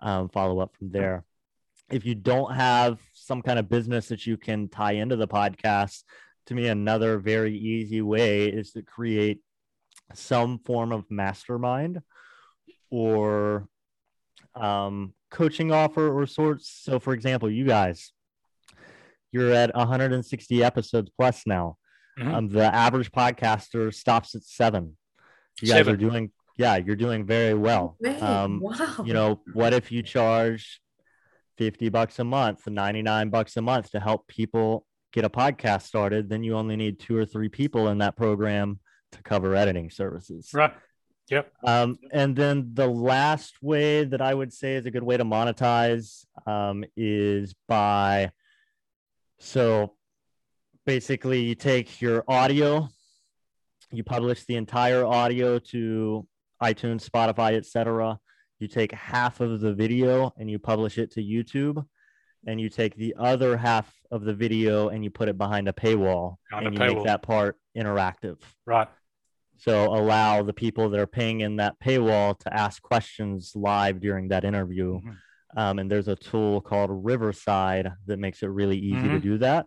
um, 0.00 0.28
follow 0.28 0.60
up 0.60 0.76
from 0.76 0.90
there. 0.90 1.24
If 1.90 2.04
you 2.04 2.14
don't 2.14 2.54
have 2.54 3.00
some 3.14 3.42
kind 3.42 3.58
of 3.58 3.68
business 3.68 4.08
that 4.08 4.26
you 4.26 4.36
can 4.36 4.68
tie 4.68 4.92
into 4.92 5.16
the 5.16 5.26
podcast, 5.26 6.04
to 6.46 6.54
me, 6.54 6.68
another 6.68 7.18
very 7.18 7.56
easy 7.56 8.02
way 8.02 8.46
is 8.48 8.72
to 8.72 8.82
create 8.82 9.40
some 10.14 10.58
form 10.60 10.92
of 10.92 11.10
mastermind 11.10 12.00
or 12.90 13.68
um, 14.54 15.14
coaching 15.30 15.72
offer 15.72 16.10
or 16.10 16.26
sorts. 16.26 16.70
So, 16.82 16.98
for 16.98 17.12
example, 17.12 17.50
you 17.50 17.64
guys, 17.64 18.12
you're 19.32 19.52
at 19.52 19.74
160 19.74 20.64
episodes 20.64 21.10
plus 21.16 21.42
now. 21.46 21.76
Mm-hmm. 22.18 22.34
Um, 22.34 22.48
the 22.48 22.74
average 22.74 23.12
podcaster 23.12 23.94
stops 23.94 24.34
at 24.34 24.42
seven. 24.42 24.96
You 25.60 25.68
guys 25.68 25.78
seven. 25.78 25.94
are 25.94 25.96
doing, 25.96 26.30
yeah, 26.56 26.76
you're 26.76 26.96
doing 26.96 27.26
very 27.26 27.54
well. 27.54 27.96
Um, 28.20 28.60
wow. 28.60 28.96
You 29.04 29.12
know, 29.12 29.40
what 29.52 29.72
if 29.72 29.92
you 29.92 30.02
charge 30.02 30.80
50 31.58 31.88
bucks 31.90 32.18
a 32.18 32.24
month, 32.24 32.66
99 32.66 33.30
bucks 33.30 33.56
a 33.56 33.62
month 33.62 33.90
to 33.92 34.00
help 34.00 34.26
people 34.26 34.84
get 35.12 35.24
a 35.24 35.30
podcast 35.30 35.82
started? 35.82 36.28
Then 36.28 36.42
you 36.42 36.56
only 36.56 36.76
need 36.76 36.98
two 36.98 37.16
or 37.16 37.24
three 37.24 37.48
people 37.48 37.88
in 37.88 37.98
that 37.98 38.16
program 38.16 38.80
to 39.12 39.22
cover 39.22 39.54
editing 39.54 39.90
services. 39.90 40.50
Right. 40.52 40.72
Yep. 41.30 41.52
Um, 41.64 41.98
and 42.12 42.34
then 42.34 42.70
the 42.72 42.86
last 42.86 43.62
way 43.62 44.04
that 44.04 44.20
I 44.20 44.32
would 44.32 44.52
say 44.52 44.76
is 44.76 44.86
a 44.86 44.90
good 44.90 45.02
way 45.02 45.16
to 45.16 45.24
monetize 45.24 46.24
um, 46.46 46.84
is 46.96 47.54
by 47.66 48.30
so 49.38 49.94
basically 50.86 51.40
you 51.40 51.54
take 51.54 52.00
your 52.00 52.24
audio, 52.28 52.88
you 53.92 54.02
publish 54.02 54.44
the 54.44 54.56
entire 54.56 55.04
audio 55.04 55.58
to 55.58 56.26
iTunes, 56.62 57.08
Spotify, 57.08 57.56
etc. 57.56 58.18
You 58.58 58.68
take 58.68 58.92
half 58.92 59.40
of 59.40 59.60
the 59.60 59.72
video 59.74 60.32
and 60.38 60.50
you 60.50 60.58
publish 60.58 60.98
it 60.98 61.12
to 61.12 61.22
YouTube, 61.22 61.84
and 62.46 62.60
you 62.60 62.68
take 62.68 62.96
the 62.96 63.14
other 63.18 63.56
half 63.56 63.92
of 64.10 64.24
the 64.24 64.34
video 64.34 64.88
and 64.88 65.04
you 65.04 65.10
put 65.10 65.28
it 65.28 65.36
behind 65.38 65.68
a 65.68 65.72
paywall, 65.72 66.36
and 66.50 66.68
a 66.68 66.70
you 66.70 66.78
paywall. 66.78 66.94
make 66.96 67.04
that 67.04 67.22
part 67.22 67.56
interactive. 67.76 68.38
Right. 68.66 68.88
So 69.58 69.86
allow 69.86 70.42
the 70.42 70.52
people 70.52 70.88
that 70.90 71.00
are 71.00 71.06
paying 71.06 71.40
in 71.40 71.56
that 71.56 71.78
paywall 71.80 72.38
to 72.40 72.54
ask 72.54 72.80
questions 72.80 73.52
live 73.54 74.00
during 74.00 74.28
that 74.28 74.44
interview. 74.44 75.00
Mm-hmm. 75.00 75.58
Um, 75.58 75.78
and 75.78 75.90
there's 75.90 76.08
a 76.08 76.14
tool 76.14 76.60
called 76.60 76.90
Riverside 76.92 77.92
that 78.06 78.18
makes 78.18 78.42
it 78.42 78.46
really 78.46 78.78
easy 78.78 78.96
mm-hmm. 78.96 79.14
to 79.14 79.20
do 79.20 79.38
that. 79.38 79.66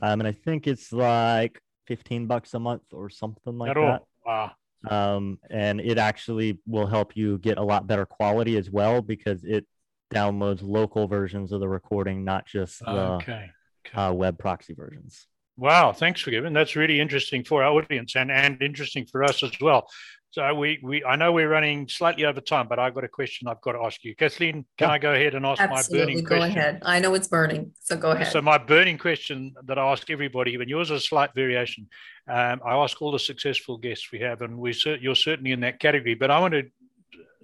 Um, 0.00 0.20
and 0.20 0.28
I 0.28 0.32
think 0.32 0.66
it's 0.66 0.92
like 0.92 1.60
15 1.86 2.26
bucks 2.26 2.54
a 2.54 2.60
month 2.60 2.82
or 2.92 3.08
something 3.10 3.58
like 3.58 3.70
At 3.70 3.74
that. 3.74 4.02
Wow. 4.24 4.52
Um, 4.88 5.38
and 5.50 5.80
it 5.80 5.98
actually 5.98 6.60
will 6.66 6.86
help 6.86 7.16
you 7.16 7.38
get 7.38 7.58
a 7.58 7.62
lot 7.62 7.86
better 7.86 8.06
quality 8.06 8.56
as 8.56 8.70
well 8.70 9.02
because 9.02 9.42
it 9.42 9.66
downloads 10.14 10.62
local 10.62 11.08
versions 11.08 11.50
of 11.50 11.60
the 11.60 11.68
recording, 11.68 12.24
not 12.24 12.46
just 12.46 12.80
the 12.80 12.90
okay. 12.90 13.50
Okay. 13.86 14.00
Uh, 14.00 14.12
web 14.12 14.38
proxy 14.38 14.74
versions. 14.74 15.26
Wow, 15.56 15.92
thanks 15.92 16.20
for 16.20 16.30
giving. 16.30 16.52
That's 16.52 16.76
really 16.76 17.00
interesting 17.00 17.42
for 17.42 17.62
our 17.62 17.72
audience 17.72 18.14
and, 18.14 18.30
and 18.30 18.60
interesting 18.60 19.06
for 19.06 19.24
us 19.24 19.42
as 19.42 19.52
well. 19.60 19.88
So 20.30 20.54
we, 20.54 20.78
we 20.82 21.02
I 21.02 21.16
know 21.16 21.32
we're 21.32 21.48
running 21.48 21.88
slightly 21.88 22.26
over 22.26 22.42
time, 22.42 22.68
but 22.68 22.78
I've 22.78 22.94
got 22.94 23.04
a 23.04 23.08
question 23.08 23.48
I've 23.48 23.62
got 23.62 23.72
to 23.72 23.78
ask 23.78 24.04
you. 24.04 24.14
Kathleen, 24.14 24.66
can 24.76 24.88
yeah. 24.88 24.94
I 24.94 24.98
go 24.98 25.14
ahead 25.14 25.34
and 25.34 25.46
ask 25.46 25.62
Absolutely. 25.62 25.98
my 25.98 26.04
burning 26.04 26.24
go 26.24 26.28
question? 26.28 26.54
Go 26.54 26.60
ahead. 26.60 26.82
I 26.84 27.00
know 27.00 27.14
it's 27.14 27.28
burning, 27.28 27.72
so 27.80 27.96
go 27.96 28.10
ahead. 28.10 28.30
So 28.30 28.42
my 28.42 28.58
burning 28.58 28.98
question 28.98 29.54
that 29.64 29.78
I 29.78 29.90
ask 29.90 30.10
everybody, 30.10 30.54
and 30.56 30.68
yours 30.68 30.90
is 30.90 30.98
a 30.98 31.00
slight 31.00 31.30
variation. 31.34 31.88
Um, 32.28 32.60
I 32.66 32.74
ask 32.74 33.00
all 33.00 33.12
the 33.12 33.18
successful 33.18 33.78
guests 33.78 34.12
we 34.12 34.18
have, 34.20 34.42
and 34.42 34.58
we 34.58 34.74
you're 35.00 35.14
certainly 35.14 35.52
in 35.52 35.60
that 35.60 35.80
category. 35.80 36.14
But 36.14 36.30
I 36.30 36.38
want 36.38 36.52
to 36.52 36.64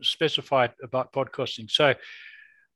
specify 0.03 0.69
about 0.83 1.15
podcasting. 1.15 1.71
So 1.71 1.95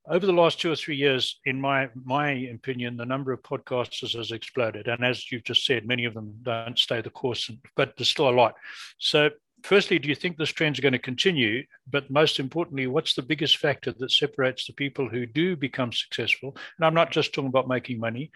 over 0.09 0.27
the 0.27 0.33
last 0.33 0.61
two 0.61 0.71
or 0.71 0.77
three 0.77 0.97
years, 0.97 1.40
in 1.45 1.61
my 1.61 1.88
my 2.05 2.31
opinion, 2.31 2.97
the 2.97 3.05
number 3.05 3.33
of 3.33 3.42
podcasters 3.42 4.16
has 4.16 4.31
exploded. 4.31 4.88
And 4.88 5.05
as 5.05 5.31
you've 5.31 5.45
just 5.45 5.64
said, 5.64 5.87
many 5.87 6.05
of 6.05 6.14
them 6.14 6.35
don't 6.42 6.79
stay 6.79 7.01
the 7.01 7.11
course, 7.11 7.51
but 7.77 7.95
there's 7.97 8.11
still 8.11 8.29
a 8.29 8.31
lot. 8.31 8.55
So, 8.99 9.31
firstly, 9.62 9.99
do 9.99 10.09
you 10.09 10.14
think 10.14 10.37
this 10.37 10.51
trend 10.51 10.77
is 10.77 10.81
going 10.81 10.92
to 10.92 10.99
continue? 10.99 11.64
But 11.90 12.11
most 12.11 12.38
importantly, 12.38 12.87
what's 12.87 13.14
the 13.14 13.23
biggest 13.23 13.57
factor 13.59 13.92
that 13.99 14.12
separates 14.12 14.66
the 14.66 14.73
people 14.75 15.09
who 15.09 15.27
do 15.27 15.57
become 15.57 15.92
successful? 15.92 16.57
And 16.79 16.87
I'm 16.87 16.95
not 16.95 17.11
just 17.11 17.35
talking 17.35 17.49
about 17.49 17.69
making 17.69 17.99
money 17.99 18.31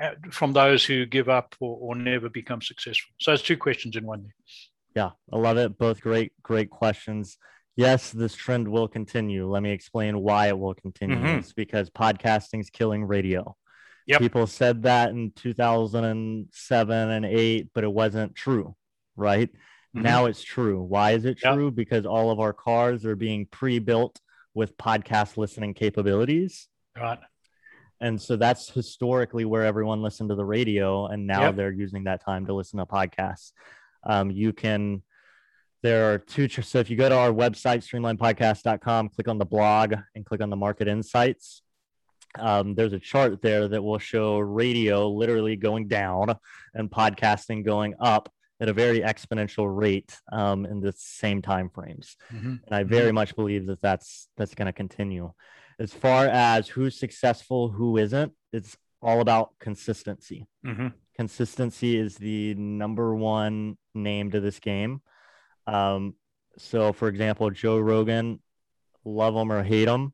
uh, 0.00 0.10
from 0.30 0.52
those 0.52 0.84
who 0.84 1.06
give 1.06 1.28
up 1.28 1.54
or, 1.60 1.78
or 1.80 1.94
never 1.94 2.28
become 2.28 2.60
successful. 2.60 3.14
So, 3.18 3.32
it's 3.32 3.42
two 3.42 3.56
questions 3.56 3.96
in 3.96 4.04
one. 4.04 4.28
Yeah, 4.94 5.10
I 5.32 5.38
love 5.38 5.56
it. 5.56 5.78
Both 5.78 6.00
great, 6.02 6.32
great 6.42 6.70
questions 6.70 7.38
yes, 7.76 8.10
this 8.10 8.34
trend 8.34 8.68
will 8.68 8.88
continue. 8.88 9.48
Let 9.48 9.62
me 9.62 9.70
explain 9.70 10.20
why 10.20 10.48
it 10.48 10.58
will 10.58 10.74
continue. 10.74 11.16
Mm-hmm. 11.16 11.38
It's 11.38 11.52
because 11.52 11.90
podcasting 11.90 12.60
is 12.60 12.70
killing 12.70 13.04
radio. 13.04 13.56
Yep. 14.06 14.20
People 14.20 14.46
said 14.46 14.82
that 14.82 15.10
in 15.10 15.32
2007 15.34 17.10
and 17.10 17.24
8, 17.24 17.68
but 17.74 17.84
it 17.84 17.92
wasn't 17.92 18.34
true, 18.34 18.76
right? 19.16 19.48
Mm-hmm. 19.50 20.02
Now 20.02 20.26
it's 20.26 20.42
true. 20.42 20.82
Why 20.82 21.12
is 21.12 21.24
it 21.24 21.38
true? 21.38 21.66
Yep. 21.66 21.74
Because 21.74 22.06
all 22.06 22.30
of 22.30 22.40
our 22.40 22.52
cars 22.52 23.06
are 23.06 23.16
being 23.16 23.46
pre 23.46 23.78
built 23.78 24.20
with 24.52 24.76
podcast 24.76 25.36
listening 25.36 25.74
capabilities. 25.74 26.68
Right. 26.96 27.18
And 28.00 28.20
so 28.20 28.36
that's 28.36 28.68
historically 28.68 29.44
where 29.44 29.64
everyone 29.64 30.02
listened 30.02 30.28
to 30.28 30.34
the 30.34 30.44
radio. 30.44 31.06
And 31.06 31.26
now 31.26 31.46
yep. 31.46 31.56
they're 31.56 31.72
using 31.72 32.04
that 32.04 32.24
time 32.24 32.46
to 32.46 32.52
listen 32.52 32.78
to 32.78 32.86
podcasts. 32.86 33.52
Um, 34.04 34.30
you 34.30 34.52
can 34.52 35.02
there 35.84 36.10
are 36.10 36.18
two. 36.18 36.48
So 36.48 36.78
if 36.78 36.88
you 36.88 36.96
go 36.96 37.10
to 37.10 37.14
our 37.14 37.30
website, 37.30 37.84
streamlinedpodcasts.com, 37.86 39.10
click 39.10 39.28
on 39.28 39.36
the 39.36 39.44
blog 39.44 39.94
and 40.14 40.24
click 40.24 40.40
on 40.40 40.48
the 40.48 40.56
market 40.56 40.88
insights, 40.88 41.60
um, 42.38 42.74
there's 42.74 42.94
a 42.94 42.98
chart 42.98 43.42
there 43.42 43.68
that 43.68 43.82
will 43.82 43.98
show 43.98 44.38
radio 44.38 45.06
literally 45.10 45.56
going 45.56 45.86
down 45.86 46.36
and 46.72 46.90
podcasting 46.90 47.66
going 47.66 47.94
up 48.00 48.32
at 48.60 48.70
a 48.70 48.72
very 48.72 49.00
exponential 49.00 49.66
rate 49.68 50.18
um, 50.32 50.64
in 50.64 50.80
the 50.80 50.94
same 50.96 51.42
time 51.42 51.68
frames. 51.68 52.16
Mm-hmm. 52.32 52.54
And 52.64 52.74
I 52.74 52.82
very 52.84 53.08
mm-hmm. 53.08 53.16
much 53.16 53.36
believe 53.36 53.66
that 53.66 53.82
that's 53.82 54.28
that's 54.38 54.54
going 54.54 54.66
to 54.66 54.72
continue. 54.72 55.32
As 55.78 55.92
far 55.92 56.28
as 56.28 56.66
who's 56.66 56.98
successful, 56.98 57.68
who 57.68 57.98
isn't, 57.98 58.32
it's 58.54 58.74
all 59.02 59.20
about 59.20 59.50
consistency. 59.60 60.46
Mm-hmm. 60.64 60.88
Consistency 61.14 61.98
is 61.98 62.16
the 62.16 62.54
number 62.54 63.14
one 63.14 63.76
name 63.94 64.30
to 64.30 64.40
this 64.40 64.58
game. 64.60 65.02
Um, 65.66 66.14
so, 66.58 66.92
for 66.92 67.08
example, 67.08 67.50
Joe 67.50 67.78
Rogan, 67.78 68.40
love 69.04 69.34
him 69.34 69.50
or 69.50 69.62
hate 69.62 69.88
him, 69.88 70.12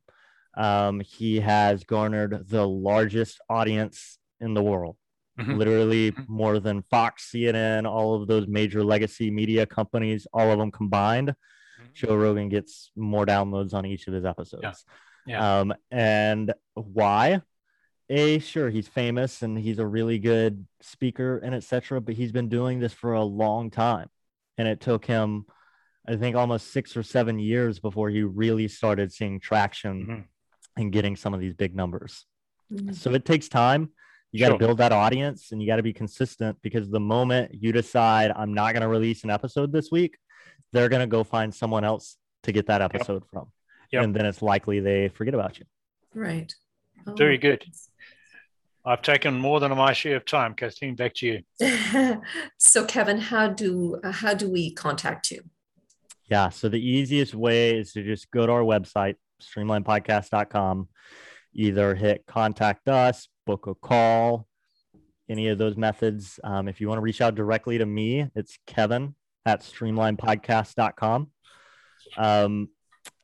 um, 0.56 1.00
he 1.00 1.40
has 1.40 1.84
garnered 1.84 2.48
the 2.48 2.66
largest 2.66 3.40
audience 3.48 4.18
in 4.40 4.54
the 4.54 4.62
world. 4.62 4.96
Mm-hmm. 5.38 5.56
Literally 5.56 6.12
mm-hmm. 6.12 6.32
more 6.32 6.58
than 6.58 6.82
Fox, 6.82 7.30
CNN, 7.34 7.88
all 7.88 8.20
of 8.20 8.28
those 8.28 8.46
major 8.46 8.82
legacy 8.82 9.30
media 9.30 9.64
companies, 9.66 10.26
all 10.32 10.50
of 10.50 10.58
them 10.58 10.70
combined. 10.70 11.28
Mm-hmm. 11.28 11.88
Joe 11.94 12.16
Rogan 12.16 12.48
gets 12.48 12.90
more 12.96 13.24
downloads 13.24 13.74
on 13.74 13.86
each 13.86 14.06
of 14.06 14.14
his 14.14 14.24
episodes. 14.24 14.84
Yeah. 15.26 15.38
yeah. 15.38 15.60
Um, 15.60 15.74
and 15.90 16.52
why? 16.74 17.42
A, 18.12 18.40
sure, 18.40 18.70
he's 18.70 18.88
famous 18.88 19.42
and 19.42 19.56
he's 19.56 19.78
a 19.78 19.86
really 19.86 20.18
good 20.18 20.66
speaker 20.80 21.38
and 21.38 21.54
etc. 21.54 22.00
But 22.00 22.16
he's 22.16 22.32
been 22.32 22.48
doing 22.48 22.80
this 22.80 22.92
for 22.92 23.12
a 23.12 23.22
long 23.22 23.70
time 23.70 24.08
and 24.61 24.68
it 24.68 24.81
took 24.81 25.05
him 25.05 25.46
i 26.07 26.14
think 26.14 26.37
almost 26.37 26.73
six 26.73 26.96
or 26.96 27.03
seven 27.03 27.38
years 27.38 27.81
before 27.81 28.11
he 28.11 28.23
really 28.23 28.68
started 28.68 29.11
seeing 29.11 29.40
traction 29.40 30.07
mm-hmm. 30.07 30.20
and 30.81 30.92
getting 30.92 31.16
some 31.16 31.33
of 31.35 31.40
these 31.40 31.55
big 31.55 31.75
numbers 31.75 32.27
mm-hmm. 32.73 32.92
so 32.92 33.12
it 33.12 33.25
takes 33.25 33.49
time 33.49 33.90
you 34.33 34.38
got 34.38 34.51
to 34.51 34.59
build 34.59 34.79
that 34.79 34.92
audience 34.92 35.51
and 35.51 35.61
you 35.61 35.66
got 35.66 35.77
to 35.77 35.83
be 35.83 35.92
consistent 35.92 36.57
because 36.62 36.88
the 36.90 37.01
moment 37.01 37.53
you 37.55 37.73
decide 37.73 38.31
i'm 38.37 38.55
not 38.55 38.73
going 38.73 38.83
to 38.83 38.88
release 38.88 39.25
an 39.25 39.31
episode 39.31 39.73
this 39.73 39.90
week 39.90 40.16
they're 40.73 40.88
going 40.88 41.01
to 41.01 41.07
go 41.07 41.25
find 41.25 41.55
someone 41.55 41.85
else 41.85 42.16
to 42.42 42.53
get 42.53 42.66
that 42.66 42.83
episode 42.83 43.23
yep. 43.23 43.31
from 43.33 43.46
yep. 43.90 44.05
and 44.05 44.14
then 44.14 44.27
it's 44.27 44.42
likely 44.42 44.79
they 44.79 45.09
forget 45.09 45.35
about 45.35 45.59
you 45.59 45.64
right 46.14 46.55
oh. 47.06 47.15
very 47.15 47.38
good 47.38 47.65
I've 48.85 49.02
taken 49.02 49.35
more 49.35 49.60
than 49.60 49.76
my 49.76 49.92
share 49.92 50.16
of 50.16 50.24
time. 50.24 50.54
Kathleen, 50.54 50.94
back 50.94 51.14
to 51.16 51.26
you. 51.60 52.20
so, 52.58 52.85
Kevin, 52.87 53.18
how 53.18 53.48
do 53.48 54.00
uh, 54.02 54.10
how 54.10 54.35
do 54.35 54.50
we 54.50 54.72
contact 54.72 55.31
you? 55.31 55.42
Yeah, 56.31 56.48
so 56.48 56.68
the 56.68 56.81
easiest 56.81 57.35
way 57.35 57.76
is 57.76 57.92
to 57.92 58.02
just 58.02 58.31
go 58.31 58.46
to 58.46 58.52
our 58.52 58.62
website, 58.62 59.16
streamlinedpodcasts.com, 59.42 60.88
either 61.54 61.94
hit 61.94 62.24
contact 62.26 62.88
us, 62.88 63.28
book 63.46 63.66
a 63.66 63.74
call, 63.74 64.46
any 65.28 65.48
of 65.48 65.58
those 65.58 65.76
methods. 65.76 66.38
Um, 66.44 66.68
if 66.68 66.81
you 66.81 66.88
want 66.88 66.98
to 66.98 67.02
reach 67.02 67.20
out 67.20 67.35
directly 67.35 67.78
to 67.78 67.87
me, 67.87 68.28
it's 68.35 68.58
Kevin 68.66 69.14
at 69.44 69.60
streamlinedpodcasts.com. 69.60 71.31
Um, 72.16 72.68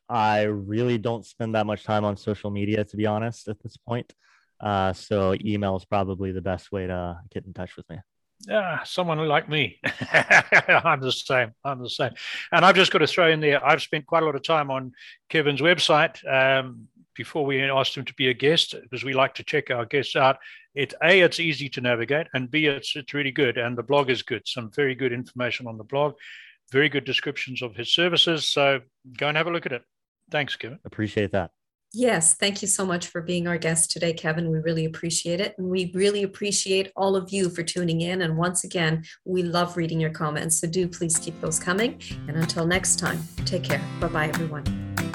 I 0.08 0.42
really 0.42 0.98
don't 0.98 1.24
spend 1.24 1.54
that 1.54 1.66
much 1.66 1.84
time 1.84 2.04
on 2.04 2.16
social 2.16 2.50
media, 2.50 2.84
to 2.84 2.96
be 2.96 3.06
honest, 3.06 3.48
at 3.48 3.60
this 3.62 3.76
point. 3.76 4.12
Uh, 4.60 4.92
so 4.92 5.34
email 5.44 5.76
is 5.76 5.84
probably 5.84 6.32
the 6.32 6.40
best 6.40 6.72
way 6.72 6.86
to 6.86 7.20
get 7.30 7.44
in 7.44 7.52
touch 7.52 7.76
with 7.76 7.88
me. 7.90 7.98
Yeah, 8.46 8.82
someone 8.84 9.18
like 9.26 9.48
me. 9.48 9.80
I'm 10.12 11.00
the 11.00 11.12
same. 11.12 11.52
I'm 11.64 11.80
the 11.80 11.88
same. 11.88 12.12
And 12.52 12.64
I've 12.64 12.76
just 12.76 12.92
got 12.92 12.98
to 12.98 13.06
throw 13.06 13.30
in 13.30 13.40
there, 13.40 13.64
I've 13.64 13.82
spent 13.82 14.06
quite 14.06 14.22
a 14.22 14.26
lot 14.26 14.36
of 14.36 14.42
time 14.42 14.70
on 14.70 14.92
Kevin's 15.28 15.60
website 15.60 16.22
um, 16.30 16.88
before 17.14 17.46
we 17.46 17.62
asked 17.62 17.96
him 17.96 18.04
to 18.04 18.14
be 18.14 18.28
a 18.28 18.34
guest 18.34 18.74
because 18.82 19.04
we 19.04 19.14
like 19.14 19.34
to 19.36 19.44
check 19.44 19.70
our 19.70 19.86
guests 19.86 20.16
out. 20.16 20.36
It 20.74 20.92
A, 21.02 21.20
it's 21.20 21.40
easy 21.40 21.70
to 21.70 21.80
navigate, 21.80 22.26
and 22.34 22.50
B, 22.50 22.66
it's, 22.66 22.94
it's 22.94 23.14
really 23.14 23.30
good. 23.30 23.56
And 23.56 23.76
the 23.76 23.82
blog 23.82 24.10
is 24.10 24.22
good. 24.22 24.42
Some 24.46 24.70
very 24.70 24.94
good 24.94 25.12
information 25.12 25.66
on 25.66 25.78
the 25.78 25.84
blog, 25.84 26.14
very 26.70 26.90
good 26.90 27.04
descriptions 27.04 27.62
of 27.62 27.74
his 27.74 27.94
services. 27.94 28.48
So 28.48 28.80
go 29.16 29.28
and 29.28 29.36
have 29.36 29.46
a 29.46 29.50
look 29.50 29.66
at 29.66 29.72
it. 29.72 29.82
Thanks, 30.30 30.56
Kevin. 30.56 30.78
Appreciate 30.84 31.32
that. 31.32 31.52
Yes, 31.98 32.34
thank 32.34 32.60
you 32.60 32.68
so 32.68 32.84
much 32.84 33.06
for 33.06 33.22
being 33.22 33.48
our 33.48 33.56
guest 33.56 33.90
today, 33.90 34.12
Kevin. 34.12 34.50
We 34.50 34.58
really 34.58 34.84
appreciate 34.84 35.40
it. 35.40 35.54
And 35.56 35.70
we 35.70 35.90
really 35.94 36.24
appreciate 36.24 36.92
all 36.94 37.16
of 37.16 37.32
you 37.32 37.48
for 37.48 37.62
tuning 37.62 38.02
in. 38.02 38.20
And 38.20 38.36
once 38.36 38.64
again, 38.64 39.02
we 39.24 39.42
love 39.42 39.78
reading 39.78 39.98
your 39.98 40.10
comments. 40.10 40.60
So 40.60 40.68
do 40.68 40.88
please 40.88 41.16
keep 41.16 41.40
those 41.40 41.58
coming. 41.58 41.98
And 42.28 42.36
until 42.36 42.66
next 42.66 42.98
time, 42.98 43.26
take 43.46 43.64
care. 43.64 43.82
Bye 43.98 44.08
bye, 44.08 44.28
everyone. 44.28 44.64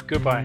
Goodbye. 0.07 0.43